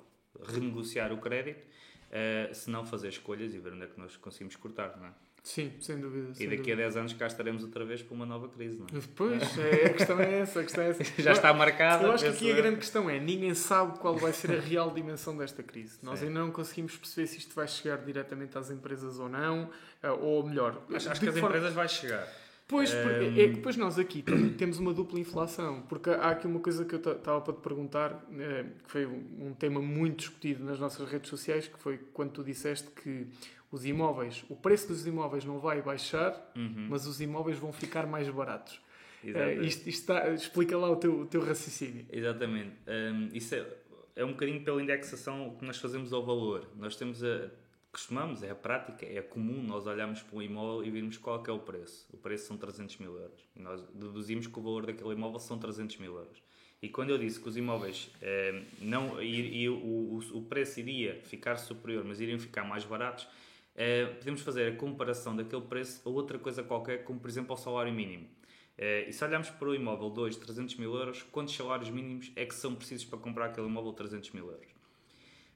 renegociar 0.45 1.13
o 1.13 1.19
crédito, 1.19 1.65
eh, 2.11 2.51
se 2.53 2.71
não 2.71 2.85
fazer 2.87 3.09
escolhas 3.09 3.55
e 3.55 3.59
ver 3.59 3.73
onde 3.73 3.85
é 3.85 3.87
que 3.87 3.99
nós 3.99 4.17
conseguimos 4.17 4.57
cortar, 4.57 4.97
não 4.99 5.07
é? 5.07 5.11
Sim, 5.43 5.73
sem 5.81 5.99
dúvida. 5.99 6.31
E 6.33 6.35
sem 6.35 6.47
daqui 6.49 6.59
dúvida. 6.63 6.83
a 6.83 6.85
10 6.87 6.97
anos 6.97 7.13
cá 7.15 7.27
estaremos 7.27 7.63
outra 7.63 7.83
vez 7.85 8.03
para 8.03 8.13
uma 8.15 8.27
nova 8.27 8.49
crise, 8.49 8.77
não 8.77 8.87
é? 8.87 9.01
Depois, 9.01 9.43
é, 9.59 9.87
a 9.87 9.95
questão 9.95 10.21
é 10.21 10.41
essa. 10.41 10.61
A 10.61 10.63
questão 10.65 10.85
é 10.85 10.91
essa. 10.91 11.05
Já 11.23 11.33
está 11.33 11.55
marcada. 11.55 12.05
Eu 12.05 12.13
acho 12.13 12.25
que 12.25 12.31
aqui 12.31 12.53
a 12.53 12.57
grande 12.57 12.77
questão 12.79 13.09
é: 13.09 13.19
ninguém 13.19 13.55
sabe 13.55 13.99
qual 13.99 14.17
vai 14.17 14.33
ser 14.33 14.51
a 14.51 14.61
real 14.61 14.91
dimensão 14.91 15.35
desta 15.37 15.63
crise. 15.63 15.99
Nós 16.05 16.19
Sim. 16.19 16.27
ainda 16.27 16.41
não 16.41 16.51
conseguimos 16.51 16.97
perceber 16.99 17.29
se 17.29 17.39
isto 17.39 17.55
vai 17.55 17.67
chegar 17.67 17.97
diretamente 17.99 18.59
às 18.59 18.71
empresas 18.71 19.19
ou 19.19 19.29
não, 19.29 19.71
eh, 20.03 20.11
ou 20.11 20.47
melhor, 20.47 20.83
Acho, 20.93 21.11
acho 21.11 21.21
que 21.21 21.29
as 21.29 21.35
forma- 21.39 21.49
empresas 21.57 21.73
vai 21.73 21.89
chegar. 21.89 22.29
Pois, 22.69 22.93
porque 22.93 23.41
é 23.41 23.49
que 23.49 23.55
depois 23.55 23.79
nós 23.79 23.99
aqui 23.99 24.23
temos 24.59 24.79
uma 24.79 24.93
dupla 24.93 25.19
inflação, 25.19 25.81
porque 25.89 26.11
há 26.11 26.29
aqui 26.29 26.47
uma 26.47 26.61
coisa 26.61 26.85
que 26.85 26.95
eu 26.95 26.99
estava 26.99 27.41
para 27.41 27.55
te 27.55 27.61
perguntar, 27.61 28.23
eh, 28.39 28.67
que 28.85 28.91
foi 28.91 29.07
um 29.07 29.55
tema 29.59 29.81
muito 29.81 30.19
discutido 30.19 30.63
nas 30.63 30.79
nossas 30.79 31.11
redes 31.11 31.31
sociais, 31.31 31.67
que 31.67 31.79
foi 31.79 31.97
quando 32.13 32.33
tu 32.33 32.45
disseste 32.45 32.91
que 32.91 33.27
os 33.73 33.87
imóveis, 33.87 34.45
o 34.51 34.55
preço 34.55 34.89
dos 34.89 35.07
imóveis 35.07 35.47
não 35.47 35.59
vai 35.59 35.81
baixar, 35.81 36.53
uhum. 36.55 36.89
mas 36.91 37.07
os 37.07 37.23
imóveis 37.23 37.59
vão 37.59 37.73
ficar 37.73 38.07
mais 38.07 38.29
baratos. 38.29 38.79
Uh, 39.25 39.63
isto, 39.63 39.89
isto 39.89 40.01
está, 40.01 40.29
explica 40.29 40.77
lá 40.77 40.91
o 40.91 40.97
teu, 40.97 41.21
o 41.21 41.27
teu 41.27 41.43
raciocínio. 41.43 42.05
Exatamente. 42.13 42.73
Um, 42.87 43.31
isso 43.33 43.55
é, 43.55 43.67
é 44.15 44.25
um 44.25 44.33
bocadinho 44.33 44.63
pela 44.63 44.83
indexação 44.83 45.57
que 45.59 45.65
nós 45.65 45.79
fazemos 45.79 46.13
ao 46.13 46.25
valor. 46.25 46.69
Nós 46.77 46.97
temos 46.97 47.25
a, 47.25 47.51
costumamos, 47.93 48.43
é 48.43 48.51
a 48.51 48.55
prática, 48.55 49.07
é 49.07 49.21
comum 49.23 49.63
nós 49.63 49.87
olharmos 49.87 50.23
para 50.23 50.37
um 50.37 50.43
imóvel 50.43 50.87
e 50.87 50.91
virmos 50.91 51.17
qual 51.17 51.43
é 51.47 51.53
o 51.53 51.59
preço. 51.59 52.07
O 52.13 52.17
preço 52.17 52.47
são 52.47 52.57
300 52.57 52.99
mil 52.99 53.17
euros. 53.17 53.41
E 53.57 53.61
nós 53.61 53.83
deduzimos 53.95 54.47
que 54.47 54.59
o 54.59 54.63
valor 54.63 54.87
daquele 54.87 55.13
imóvel 55.13 55.39
são 55.39 55.59
300 55.59 55.97
mil 55.99 56.15
euros. 56.17 56.43
E 56.81 56.89
quando 56.89 57.11
eu 57.11 57.19
disse 57.19 57.41
que 57.41 57.49
os 57.49 57.57
imóveis 57.57 58.11
eh, 58.23 58.63
não 58.81 59.21
e 59.21 59.69
o, 59.69 59.75
o, 59.75 60.19
o, 60.39 60.43
preço 60.43 60.79
iria 60.79 61.21
ficar 61.25 61.57
superior, 61.57 62.05
mas 62.05 62.21
iriam 62.21 62.39
ficar 62.39 62.63
mais 62.63 62.85
baratos, 62.85 63.27
eh, 63.75 64.07
podemos 64.07 64.43
fazer 64.43 64.73
a 64.73 64.77
comparação 64.77 65.35
daquele 65.35 65.63
preço 65.63 66.09
a 66.09 66.13
outra 66.13 66.39
coisa 66.39 66.63
qualquer, 66.63 67.03
como 67.03 67.19
por 67.19 67.29
exemplo 67.29 67.51
ao 67.51 67.57
salário 67.57 67.93
mínimo. 67.93 68.29
Eh, 68.77 69.07
e 69.09 69.13
se 69.13 69.25
olharmos 69.25 69.51
para 69.51 69.69
o 69.69 69.75
imóvel 69.75 70.09
2, 70.09 70.37
300 70.37 70.77
mil 70.77 70.95
euros, 70.95 71.25
quantos 71.33 71.57
salários 71.57 71.91
mínimos 71.91 72.31
é 72.37 72.47
que 72.47 72.55
são 72.55 72.77
precisos 72.77 73.05
para 73.07 73.19
comprar 73.19 73.47
aquele 73.47 73.67
imóvel 73.67 73.93
300 73.93 74.31
mil 74.31 74.49
euros? 74.49 74.69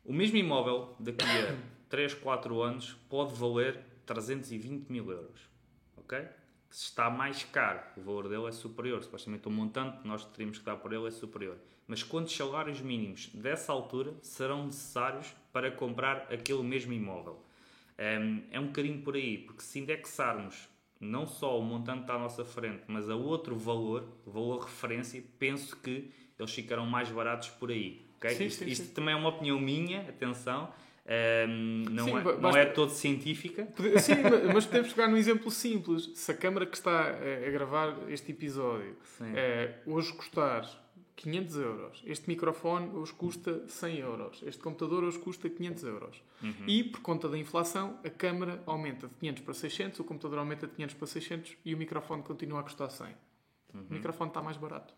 O 0.04 0.12
mesmo 0.12 0.36
imóvel, 0.36 0.96
daqui 0.98 1.24
a 1.24 1.56
3, 1.92 2.14
4 2.14 2.62
anos, 2.62 2.96
pode 3.11 3.35
valer 3.35 3.85
320 4.07 4.88
mil 4.88 5.11
euros. 5.11 5.42
Ok? 5.98 6.18
Se 6.70 6.85
está 6.85 7.11
mais 7.11 7.44
caro, 7.44 7.81
o 7.98 8.00
valor 8.00 8.31
dele 8.31 8.46
é 8.46 8.50
superior. 8.50 9.05
Supostamente 9.05 9.46
o 9.46 9.50
montante 9.50 9.98
que 9.98 10.09
nós 10.09 10.24
teríamos 10.24 10.57
que 10.57 10.64
dar 10.64 10.76
por 10.76 10.90
ele 10.90 11.07
é 11.07 11.11
superior. 11.11 11.59
Mas 11.87 12.02
quantos 12.02 12.35
salários 12.35 12.81
mínimos 12.81 13.26
dessa 13.35 13.74
altura 13.74 14.14
serão 14.22 14.64
necessários 14.64 15.35
para 15.52 15.70
comprar 15.70 16.33
aquele 16.33 16.62
mesmo 16.62 16.94
imóvel? 16.94 17.44
Ehm, 17.98 18.44
é 18.50 18.59
um 18.59 18.68
bocadinho 18.68 19.02
por 19.02 19.14
aí, 19.14 19.37
porque 19.37 19.61
se 19.61 19.78
indexarmos 19.78 20.66
não 20.98 21.26
só 21.26 21.61
o 21.61 21.62
montante 21.62 21.98
que 21.98 22.05
está 22.05 22.14
à 22.14 22.18
nossa 22.18 22.42
frente, 22.42 22.85
mas 22.87 23.11
a 23.11 23.16
outro 23.16 23.55
valor, 23.55 24.09
valor 24.26 24.64
referência, 24.64 25.22
penso 25.38 25.76
que 25.76 26.11
eles 26.38 26.55
ficarão 26.55 26.87
mais 26.87 27.11
baratos 27.11 27.50
por 27.50 27.70
aí. 27.70 28.07
Okay? 28.16 28.35
Sim, 28.35 28.46
isto, 28.46 28.64
sim, 28.64 28.70
isto 28.70 28.87
sim. 28.87 28.94
também 28.94 29.12
é 29.12 29.16
uma 29.18 29.28
opinião 29.28 29.61
minha, 29.61 30.09
atenção. 30.09 30.72
Um, 31.04 31.84
não, 31.90 32.04
sim, 32.04 32.16
é, 32.16 32.20
basta... 32.20 32.40
não 32.40 32.56
é 32.56 32.64
todo 32.64 32.90
científica. 32.90 33.66
Sim, 34.00 34.14
mas 34.52 34.66
podemos 34.66 34.92
pegar 34.92 35.08
num 35.08 35.16
exemplo 35.16 35.50
simples. 35.50 36.10
Se 36.14 36.30
a 36.30 36.34
câmara 36.34 36.64
que 36.64 36.76
está 36.76 37.10
a 37.10 37.50
gravar 37.50 37.96
este 38.08 38.30
episódio 38.32 38.96
é, 39.34 39.80
hoje 39.84 40.12
custar 40.12 40.64
500 41.16 41.56
euros, 41.56 42.02
este 42.06 42.28
microfone 42.28 42.90
hoje 42.94 43.12
custa 43.14 43.68
100 43.68 43.98
euros, 43.98 44.42
este 44.46 44.62
computador 44.62 45.04
hoje 45.04 45.18
custa 45.18 45.48
500 45.48 45.84
euros. 45.84 46.22
Uhum. 46.42 46.66
E, 46.66 46.84
por 46.84 47.00
conta 47.00 47.28
da 47.28 47.38
inflação, 47.38 47.98
a 48.04 48.10
câmara 48.10 48.62
aumenta 48.66 49.08
de 49.08 49.14
500 49.14 49.42
para 49.42 49.54
600, 49.54 50.00
o 50.00 50.04
computador 50.04 50.38
aumenta 50.38 50.66
de 50.66 50.74
500 50.74 50.96
para 50.96 51.06
600 51.06 51.56
e 51.64 51.74
o 51.74 51.78
microfone 51.78 52.22
continua 52.22 52.60
a 52.60 52.62
custar 52.62 52.90
100. 52.90 53.06
Uhum. 53.06 53.86
O 53.90 53.92
microfone 53.92 54.30
está 54.30 54.42
mais 54.42 54.56
barato. 54.56 54.94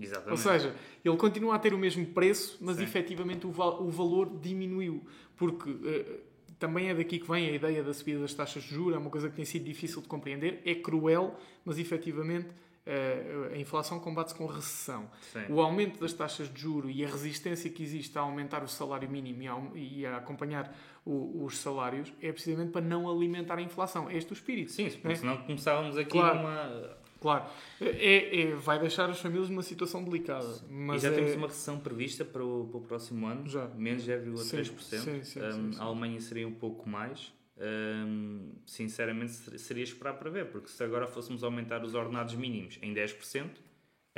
Exatamente. 0.00 0.30
Ou 0.30 0.36
seja, 0.36 0.74
ele 1.04 1.16
continua 1.16 1.56
a 1.56 1.58
ter 1.58 1.74
o 1.74 1.78
mesmo 1.78 2.06
preço, 2.06 2.56
mas 2.60 2.76
Sim. 2.76 2.84
efetivamente 2.84 3.46
o, 3.46 3.50
val 3.50 3.82
o 3.82 3.90
valor 3.90 4.38
diminuiu. 4.40 5.04
Porque 5.36 5.70
uh, 5.70 6.20
também 6.58 6.88
é 6.88 6.94
daqui 6.94 7.18
que 7.18 7.28
vem 7.28 7.48
a 7.48 7.52
ideia 7.52 7.82
da 7.82 7.92
subida 7.92 8.20
das 8.20 8.34
taxas 8.34 8.62
de 8.62 8.74
juros, 8.74 8.94
é 8.94 8.98
uma 8.98 9.10
coisa 9.10 9.28
que 9.28 9.36
tem 9.36 9.44
sido 9.44 9.64
difícil 9.64 10.02
de 10.02 10.08
compreender, 10.08 10.60
é 10.64 10.74
cruel, 10.74 11.36
mas 11.64 11.78
efetivamente 11.78 12.48
uh, 12.48 13.54
a 13.54 13.58
inflação 13.58 13.98
combate-se 14.00 14.34
com 14.34 14.46
recessão. 14.46 15.10
Sim. 15.32 15.52
O 15.52 15.60
aumento 15.60 16.00
das 16.00 16.12
taxas 16.12 16.52
de 16.52 16.60
juro 16.60 16.90
e 16.90 17.04
a 17.04 17.08
resistência 17.08 17.70
que 17.70 17.82
existe 17.82 18.16
a 18.18 18.22
aumentar 18.22 18.62
o 18.62 18.68
salário 18.68 19.08
mínimo 19.08 19.72
e 19.74 20.06
a, 20.06 20.16
acompanhar 20.16 20.76
o, 21.04 21.44
os 21.44 21.58
salários 21.58 22.12
é 22.20 22.32
precisamente 22.32 22.70
para 22.70 22.82
não 22.82 23.10
alimentar 23.10 23.58
a 23.58 23.62
inflação. 23.62 24.08
É 24.10 24.16
este 24.16 24.32
o 24.32 24.34
espírito. 24.34 24.72
Sim, 24.72 24.90
porque 24.90 25.12
é? 25.12 25.16
senão 25.16 25.36
começávamos 25.38 25.96
aqui 25.96 26.10
claro. 26.10 26.38
numa 26.38 26.98
Claro, 27.20 27.44
é, 27.80 28.42
é, 28.42 28.54
vai 28.54 28.78
deixar 28.78 29.10
as 29.10 29.20
famílias 29.20 29.50
numa 29.50 29.62
situação 29.62 30.04
delicada. 30.04 30.48
Mas 30.70 31.02
e 31.02 31.06
já 31.06 31.12
é... 31.12 31.16
temos 31.16 31.34
uma 31.34 31.48
recessão 31.48 31.78
prevista 31.80 32.24
para 32.24 32.44
o, 32.44 32.68
para 32.68 32.78
o 32.78 32.80
próximo 32.80 33.26
ano, 33.26 33.48
já. 33.48 33.66
menos 33.68 34.06
0,3%. 34.06 34.78
Sim, 34.78 34.98
sim, 35.02 35.24
sim, 35.24 35.40
um, 35.40 35.70
a 35.78 35.84
Alemanha 35.84 36.20
seria 36.20 36.46
um 36.46 36.54
pouco 36.54 36.88
mais. 36.88 37.32
Um, 37.60 38.52
sinceramente, 38.64 39.32
seria 39.58 39.82
esperar 39.82 40.14
para 40.14 40.30
ver, 40.30 40.46
porque 40.46 40.68
se 40.68 40.82
agora 40.84 41.08
fôssemos 41.08 41.42
aumentar 41.42 41.84
os 41.84 41.92
ordenados 41.92 42.34
mínimos 42.34 42.78
em 42.80 42.94
10%, 42.94 43.50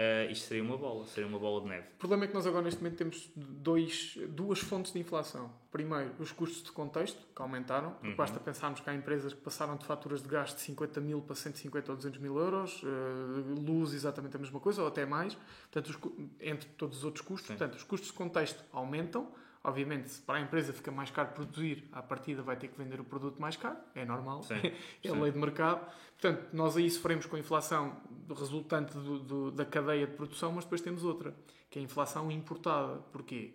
Uh, 0.01 0.33
isto 0.33 0.47
seria 0.49 0.63
uma 0.63 0.79
bola, 0.79 1.07
seria 1.09 1.29
uma 1.29 1.39
bola 1.39 1.61
de 1.61 1.69
neve. 1.69 1.87
O 1.97 1.99
problema 1.99 2.25
é 2.25 2.27
que 2.29 2.33
nós 2.33 2.47
agora 2.47 2.63
neste 2.63 2.81
momento 2.81 2.97
temos 2.97 3.31
dois, 3.37 4.17
duas 4.31 4.59
fontes 4.59 4.95
de 4.95 4.99
inflação. 4.99 5.53
Primeiro, 5.71 6.15
os 6.19 6.33
custos 6.33 6.63
de 6.63 6.73
contexto, 6.73 7.21
que 7.37 7.43
aumentaram. 7.43 7.95
Uhum. 8.03 8.17
Basta 8.17 8.41
pensarmos 8.41 8.81
que 8.81 8.89
há 8.89 8.95
empresas 8.95 9.35
que 9.35 9.43
passaram 9.43 9.77
de 9.77 9.85
faturas 9.85 10.23
de 10.23 10.29
gasto 10.29 10.57
de 10.57 10.63
50 10.63 11.03
mil 11.03 11.21
para 11.21 11.37
150 11.37 11.91
ou 11.91 11.97
200 11.97 12.19
mil 12.19 12.39
euros. 12.39 12.83
Uh, 12.83 13.61
luz, 13.61 13.93
exatamente 13.93 14.35
a 14.37 14.39
mesma 14.39 14.59
coisa, 14.59 14.81
ou 14.81 14.89
até 14.89 15.05
mais. 15.05 15.37
Portanto, 15.71 15.89
os, 15.89 15.99
entre 16.41 16.67
todos 16.71 16.99
os 16.99 17.05
outros 17.05 17.23
custos. 17.23 17.49
Sim. 17.49 17.59
Portanto, 17.59 17.77
os 17.77 17.85
custos 17.85 18.11
de 18.11 18.17
contexto 18.17 18.65
aumentam. 18.73 19.31
Obviamente, 19.63 20.09
se 20.09 20.23
para 20.23 20.39
a 20.39 20.41
empresa 20.41 20.73
fica 20.73 20.91
mais 20.91 21.11
caro 21.11 21.33
produzir, 21.33 21.85
à 21.93 22.03
partida 22.03 22.43
vai 22.43 22.57
ter 22.57 22.69
que 22.69 22.79
vender 22.79 22.99
o 22.99 23.05
produto 23.05 23.41
mais 23.41 23.57
caro, 23.57 23.77
é 23.95 24.07
normal, 24.07 24.43
sim, 24.43 24.55
é 25.05 25.09
a 25.09 25.13
lei 25.13 25.31
de 25.31 25.39
mercado. 25.39 25.87
Portanto, 26.19 26.49
nós 26.53 26.79
aí 26.79 26.89
sofremos 26.89 27.27
com 27.27 27.37
a 27.37 27.39
inflação 27.39 28.01
resultante 28.35 28.95
do, 28.95 29.19
do, 29.19 29.51
da 29.51 29.67
cadeia 29.67 30.07
de 30.07 30.15
produção, 30.15 30.53
mas 30.53 30.65
depois 30.65 30.81
temos 30.81 31.05
outra, 31.05 31.35
que 31.69 31.79
é 31.79 31.83
a 31.83 31.85
inflação 31.85 32.31
importada. 32.31 33.03
Porquê? 33.13 33.55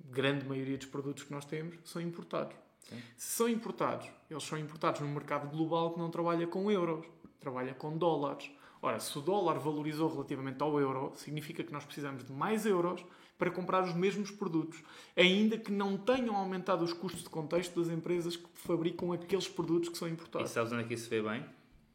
Grande 0.00 0.44
maioria 0.44 0.76
dos 0.76 0.88
produtos 0.88 1.22
que 1.22 1.32
nós 1.32 1.44
temos 1.44 1.76
são 1.84 2.02
importados. 2.02 2.56
Sim. 2.80 3.00
Se 3.16 3.36
são 3.36 3.48
importados, 3.48 4.08
eles 4.28 4.42
são 4.42 4.58
importados 4.58 5.00
num 5.00 5.12
mercado 5.12 5.48
global 5.48 5.92
que 5.92 6.00
não 6.00 6.10
trabalha 6.10 6.48
com 6.48 6.68
euros, 6.68 7.06
trabalha 7.38 7.74
com 7.74 7.96
dólares. 7.96 8.50
Ora, 8.82 8.98
se 8.98 9.16
o 9.16 9.22
dólar 9.22 9.58
valorizou 9.60 10.10
relativamente 10.10 10.60
ao 10.62 10.78
euro, 10.80 11.12
significa 11.14 11.62
que 11.62 11.72
nós 11.72 11.84
precisamos 11.84 12.24
de 12.24 12.32
mais 12.32 12.66
euros 12.66 13.04
para 13.36 13.50
comprar 13.50 13.82
os 13.82 13.94
mesmos 13.94 14.30
produtos, 14.30 14.82
ainda 15.16 15.58
que 15.58 15.72
não 15.72 15.96
tenham 15.96 16.36
aumentado 16.36 16.84
os 16.84 16.92
custos 16.92 17.22
de 17.22 17.28
contexto 17.28 17.80
das 17.80 17.92
empresas 17.92 18.36
que 18.36 18.48
fabricam 18.54 19.12
aqueles 19.12 19.48
produtos 19.48 19.88
que 19.88 19.98
são 19.98 20.08
importados. 20.08 20.50
E 20.50 20.54
sabes 20.54 20.72
onde 20.72 20.82
é 20.82 20.86
que 20.86 20.94
isso 20.94 21.04
se 21.04 21.10
vê 21.10 21.22
bem? 21.22 21.44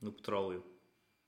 No 0.01 0.11
petróleo. 0.11 0.63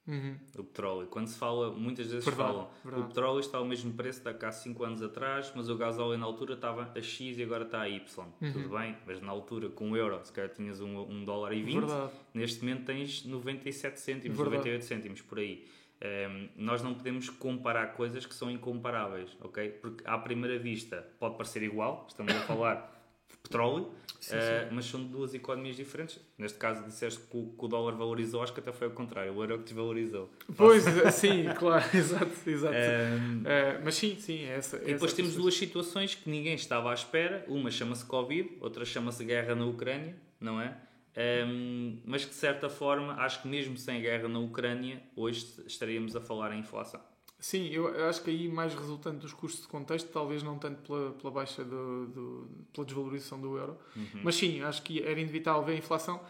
Uhum. 0.08 0.36
O 0.58 0.64
petróleo. 0.64 1.08
Quando 1.08 1.28
se 1.28 1.38
fala, 1.38 1.72
muitas 1.72 2.08
vezes 2.08 2.26
verdade, 2.26 2.52
falam, 2.52 2.70
verdade. 2.84 3.04
o 3.04 3.08
petróleo 3.08 3.40
está 3.40 3.58
ao 3.60 3.66
mesmo 3.66 3.94
preço 3.94 4.24
da 4.24 4.34
cá 4.34 4.50
há 4.50 4.52
5 4.52 4.84
anos 4.84 5.02
atrás, 5.02 5.52
mas 5.56 5.70
o 5.70 5.78
gasóleo 5.78 6.18
na 6.18 6.26
altura 6.26 6.56
estava 6.56 6.92
a 6.94 7.02
X 7.02 7.38
e 7.38 7.44
agora 7.44 7.66
está 7.66 7.82
a 7.82 7.90
Y. 7.90 8.28
Uhum. 8.42 8.52
Tudo 8.52 8.70
bem, 8.70 8.98
mas 9.06 9.22
na 9.22 9.32
altura 9.32 9.70
com 9.70 9.92
o 9.92 9.98
euro, 9.98 10.20
se 10.24 10.32
calhar 10.32 10.52
tinhas 10.52 10.82
um, 10.82 11.00
um 11.02 11.24
dólar 11.24 11.54
e 11.54 11.62
20, 11.62 11.80
verdade. 11.80 12.12
neste 12.34 12.62
momento 12.62 12.86
tens 12.86 13.24
97 13.24 14.00
cêntimos, 14.00 14.38
98 14.38 14.84
cêntimos 14.84 15.22
por 15.22 15.38
aí. 15.38 15.68
Um, 16.02 16.08
ehm, 16.08 16.50
nós 16.56 16.82
não 16.82 16.94
podemos 16.94 17.30
comparar 17.30 17.94
coisas 17.94 18.26
que 18.26 18.34
são 18.34 18.50
incomparáveis, 18.50 19.38
ok? 19.42 19.70
Porque 19.70 20.04
à 20.06 20.18
primeira 20.18 20.58
vista 20.58 21.08
pode 21.20 21.38
parecer 21.38 21.62
igual, 21.64 22.06
estamos 22.10 22.34
a 22.34 22.40
falar 22.42 22.92
de 23.30 23.38
petróleo, 23.38 23.92
sim, 24.20 24.36
uh, 24.36 24.40
sim. 24.40 24.76
mas 24.76 24.86
são 24.86 25.04
duas 25.04 25.34
economias 25.34 25.76
diferentes. 25.76 26.20
Neste 26.38 26.58
caso, 26.58 26.84
disseste 26.84 27.20
que 27.22 27.38
o, 27.38 27.54
que 27.58 27.66
o, 27.66 27.68
dólar 27.68 27.96
valorizou, 27.96 28.42
acho 28.42 28.54
que 28.54 28.60
até 28.60 28.72
foi 28.72 28.88
ao 28.88 28.94
contrário, 28.94 29.34
o 29.34 29.44
euro 29.44 29.60
que 29.60 29.66
desvalorizou. 29.66 30.30
Pois, 30.56 30.84
sim, 31.14 31.46
claro, 31.58 31.86
exato, 31.96 32.50
exato. 32.50 32.76
Um, 32.76 32.78
ehm, 32.78 33.42
uh, 33.44 33.48
eh, 33.48 33.82
mas 33.84 33.96
sim, 33.96 34.16
sim, 34.20 34.44
é 34.46 34.58
essa. 34.58 34.78
E 34.78 34.94
depois 34.94 35.14
temos 35.14 35.36
duas 35.36 35.54
situações 35.54 36.16
que 36.16 36.30
ninguém 36.30 36.56
estava 36.56 36.92
à 36.92 36.94
espera: 36.94 37.46
uma 37.48 37.70
chama-se 37.70 38.06
Covid, 38.06 38.58
outra 38.60 38.86
chama-se 38.86 39.24
guerra 39.24 39.54
na 39.56 39.66
Ucrânia, 39.66 40.16
não 40.40 40.60
é? 40.60 40.76
Um, 41.18 42.00
mas 42.06 42.24
que 42.24 42.32
de 42.32 42.38
certa 42.38 42.70
forma, 42.70 43.14
acho 43.16 43.42
que 43.42 43.48
mesmo 43.48 43.78
sem 43.78 44.02
guerra 44.02 44.30
na 44.30 44.40
Ucrânia, 44.40 45.04
hoje 45.16 45.46
estaríamos 45.68 46.16
a 46.16 46.22
falar 46.22 46.54
em 46.54 46.60
inflação. 46.60 47.02
Sim, 47.38 47.68
eu 47.70 48.08
acho 48.08 48.24
que 48.24 48.30
aí 48.30 48.48
mais 48.48 48.74
resultante 48.74 49.18
dos 49.18 49.34
custos 49.34 49.64
de 49.64 49.68
contexto, 49.68 50.12
talvez 50.12 50.44
não 50.44 50.60
tanto 50.60 50.82
pela, 50.84 51.12
pela 51.14 51.32
baixa 51.32 51.66
do, 51.66 52.08
do 52.08 52.50
pela 52.72 52.86
desvalorização 52.86 53.42
do 53.42 53.58
euro, 53.58 53.78
uhum. 53.96 54.22
mas 54.24 54.36
sim, 54.36 54.62
acho 54.62 54.84
que 54.84 55.02
era 55.02 55.20
inevitável 55.20 55.64
ver 55.64 55.74
a 55.74 55.78
inflação. 55.78 56.22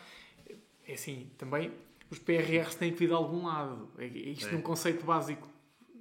É 0.87 0.93
assim, 0.93 1.29
também 1.37 1.71
os 2.09 2.17
PRRs 2.17 2.75
têm 2.75 2.91
que 2.91 2.99
vir 2.99 3.07
de 3.07 3.13
algum 3.13 3.45
lado. 3.45 3.89
É, 3.97 4.05
isto 4.05 4.53
é 4.53 4.57
um 4.57 4.61
conceito 4.61 5.05
básico. 5.05 5.49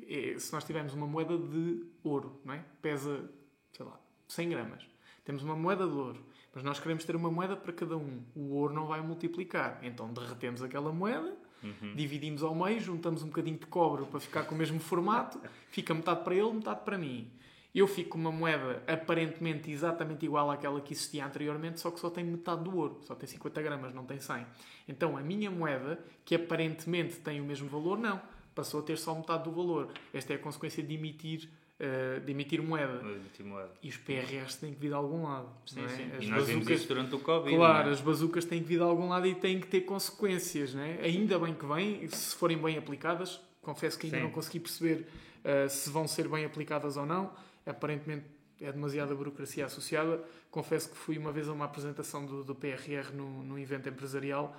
É, 0.06 0.38
se 0.38 0.52
nós 0.52 0.64
tivermos 0.64 0.94
uma 0.94 1.06
moeda 1.06 1.36
de 1.36 1.84
ouro, 2.02 2.40
não 2.44 2.54
é? 2.54 2.64
pesa, 2.80 3.28
sei 3.72 3.84
lá, 3.84 4.00
100 4.28 4.48
gramas. 4.48 4.86
Temos 5.24 5.42
uma 5.42 5.54
moeda 5.54 5.86
de 5.86 5.92
ouro 5.92 6.24
mas 6.54 6.64
nós 6.64 6.80
queremos 6.80 7.04
ter 7.04 7.14
uma 7.14 7.30
moeda 7.30 7.56
para 7.56 7.72
cada 7.72 7.96
um. 7.96 8.22
O 8.34 8.54
ouro 8.54 8.74
não 8.74 8.86
vai 8.86 9.00
multiplicar. 9.00 9.78
Então 9.82 10.12
derretemos 10.12 10.62
aquela 10.62 10.92
moeda, 10.92 11.36
uhum. 11.62 11.94
dividimos 11.94 12.42
ao 12.42 12.54
meio, 12.54 12.80
juntamos 12.80 13.22
um 13.22 13.26
bocadinho 13.26 13.58
de 13.58 13.66
cobre 13.66 14.04
para 14.06 14.20
ficar 14.20 14.44
com 14.44 14.54
o 14.54 14.58
mesmo 14.58 14.80
formato, 14.80 15.40
fica 15.70 15.94
metade 15.94 16.24
para 16.24 16.34
ele, 16.34 16.52
metade 16.52 16.80
para 16.84 16.98
mim. 16.98 17.30
Eu 17.72 17.86
fico 17.86 18.10
com 18.10 18.18
uma 18.18 18.32
moeda 18.32 18.82
aparentemente 18.84 19.70
exatamente 19.70 20.26
igual 20.26 20.50
àquela 20.50 20.80
que 20.80 20.92
existia 20.92 21.24
anteriormente, 21.24 21.78
só 21.78 21.92
que 21.92 22.00
só 22.00 22.10
tem 22.10 22.24
metade 22.24 22.64
do 22.64 22.76
ouro, 22.76 22.98
só 23.04 23.14
tem 23.14 23.28
50 23.28 23.62
gramas, 23.62 23.94
não 23.94 24.04
tem 24.04 24.18
100. 24.18 24.44
Então 24.88 25.16
a 25.16 25.20
minha 25.20 25.52
moeda, 25.52 26.04
que 26.24 26.34
aparentemente 26.34 27.20
tem 27.20 27.40
o 27.40 27.44
mesmo 27.44 27.68
valor, 27.68 27.96
não. 27.96 28.20
Passou 28.56 28.80
a 28.80 28.82
ter 28.82 28.98
só 28.98 29.14
metade 29.14 29.44
do 29.44 29.52
valor. 29.52 29.92
Esta 30.12 30.32
é 30.32 30.36
a 30.36 30.38
consequência 30.40 30.82
de 30.82 30.94
emitir, 30.94 31.48
uh, 31.80 32.20
de 32.20 32.30
emitir 32.32 32.62
moeda. 32.62 33.00
Emitir 33.02 33.44
moeda. 33.44 33.70
E 33.82 33.88
os 33.88 33.96
PRRs 33.96 34.56
têm 34.56 34.72
que 34.74 34.80
vir 34.80 34.88
de 34.88 34.94
algum 34.94 35.24
lado. 35.24 35.48
Sim, 35.66 35.80
não 35.80 35.84
é? 35.86 35.88
sim. 35.88 36.10
As 36.16 36.24
E 36.24 36.26
nós 36.28 36.46
vimos 36.46 36.64
bazucas- 36.64 36.78
isso 36.78 36.88
durante 36.88 37.14
o 37.14 37.18
Covid. 37.18 37.56
Claro, 37.56 37.82
não 37.84 37.90
é? 37.90 37.92
as 37.92 38.00
bazucas 38.00 38.44
têm 38.44 38.60
que 38.62 38.68
vir 38.68 38.76
de 38.76 38.82
algum 38.82 39.08
lado 39.08 39.26
e 39.26 39.34
têm 39.34 39.60
que 39.60 39.66
ter 39.66 39.80
consequências, 39.82 40.74
né? 40.74 40.98
Ainda 41.02 41.38
bem 41.38 41.54
que 41.54 41.66
vêm, 41.66 42.06
se 42.08 42.34
forem 42.36 42.58
bem 42.58 42.76
aplicadas. 42.78 43.40
Confesso 43.62 43.98
que 43.98 44.06
ainda 44.06 44.18
Sim. 44.18 44.22
não 44.24 44.30
consegui 44.30 44.60
perceber 44.60 45.06
uh, 45.44 45.68
se 45.68 45.90
vão 45.90 46.06
ser 46.08 46.28
bem 46.28 46.44
aplicadas 46.44 46.96
ou 46.96 47.04
não. 47.06 47.32
Aparentemente 47.66 48.24
é 48.60 48.70
demasiada 48.72 49.14
burocracia 49.14 49.66
associada. 49.66 50.22
Confesso 50.50 50.90
que 50.90 50.96
fui 50.96 51.16
uma 51.18 51.30
vez 51.32 51.48
a 51.48 51.52
uma 51.52 51.64
apresentação 51.66 52.24
do, 52.26 52.42
do 52.44 52.54
PRR 52.54 53.12
num, 53.14 53.42
num 53.42 53.58
evento 53.58 53.88
empresarial 53.88 54.56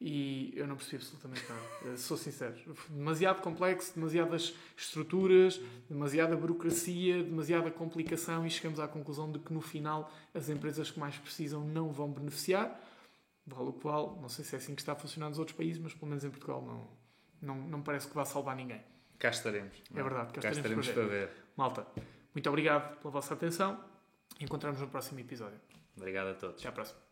e 0.00 0.52
eu 0.56 0.66
não 0.66 0.76
percebi 0.76 0.96
absolutamente 0.96 1.44
nada. 1.46 1.92
Uh, 1.92 1.98
Sou 1.98 2.16
sincero. 2.16 2.54
Demasiado 2.88 3.42
complexo, 3.42 3.94
demasiadas 3.94 4.54
estruturas, 4.76 5.60
demasiada 5.88 6.34
burocracia, 6.36 7.22
demasiada 7.22 7.70
complicação 7.70 8.46
e 8.46 8.50
chegamos 8.50 8.80
à 8.80 8.88
conclusão 8.88 9.30
de 9.30 9.38
que 9.38 9.52
no 9.52 9.60
final 9.60 10.10
as 10.32 10.48
empresas 10.48 10.90
que 10.90 10.98
mais 10.98 11.16
precisam 11.18 11.62
não 11.62 11.92
vão 11.92 12.10
beneficiar. 12.10 12.80
Vale 13.46 13.68
o 13.68 13.72
qual, 13.72 14.18
não 14.20 14.28
sei 14.28 14.44
se 14.44 14.54
é 14.54 14.58
assim 14.58 14.74
que 14.74 14.80
está 14.80 14.92
a 14.92 14.96
funcionar 14.96 15.28
nos 15.28 15.38
outros 15.38 15.56
países, 15.56 15.80
mas 15.82 15.92
pelo 15.92 16.06
menos 16.06 16.24
em 16.24 16.30
Portugal 16.30 16.62
não, 16.62 16.88
não, 17.42 17.68
não 17.68 17.82
parece 17.82 18.08
que 18.08 18.14
vá 18.14 18.24
salvar 18.24 18.56
ninguém. 18.56 18.80
Cá 19.18 19.28
estaremos. 19.28 19.76
não 19.90 20.00
É 20.00 20.02
verdade, 20.02 20.32
cá 20.32 20.40
cá 20.40 20.50
estaremos 20.50 20.86
estaremos 20.86 20.88
para 20.88 20.94
para 20.94 21.26
ver. 21.26 21.30
Malta, 21.56 21.86
muito 22.34 22.48
obrigado 22.48 22.96
pela 23.00 23.10
vossa 23.10 23.34
atenção. 23.34 23.84
Encontramos 24.40 24.80
no 24.80 24.88
próximo 24.88 25.20
episódio. 25.20 25.60
Obrigado 25.96 26.28
a 26.28 26.34
todos. 26.34 26.60
Até 26.60 26.68
à 26.68 26.72
próxima. 26.72 27.09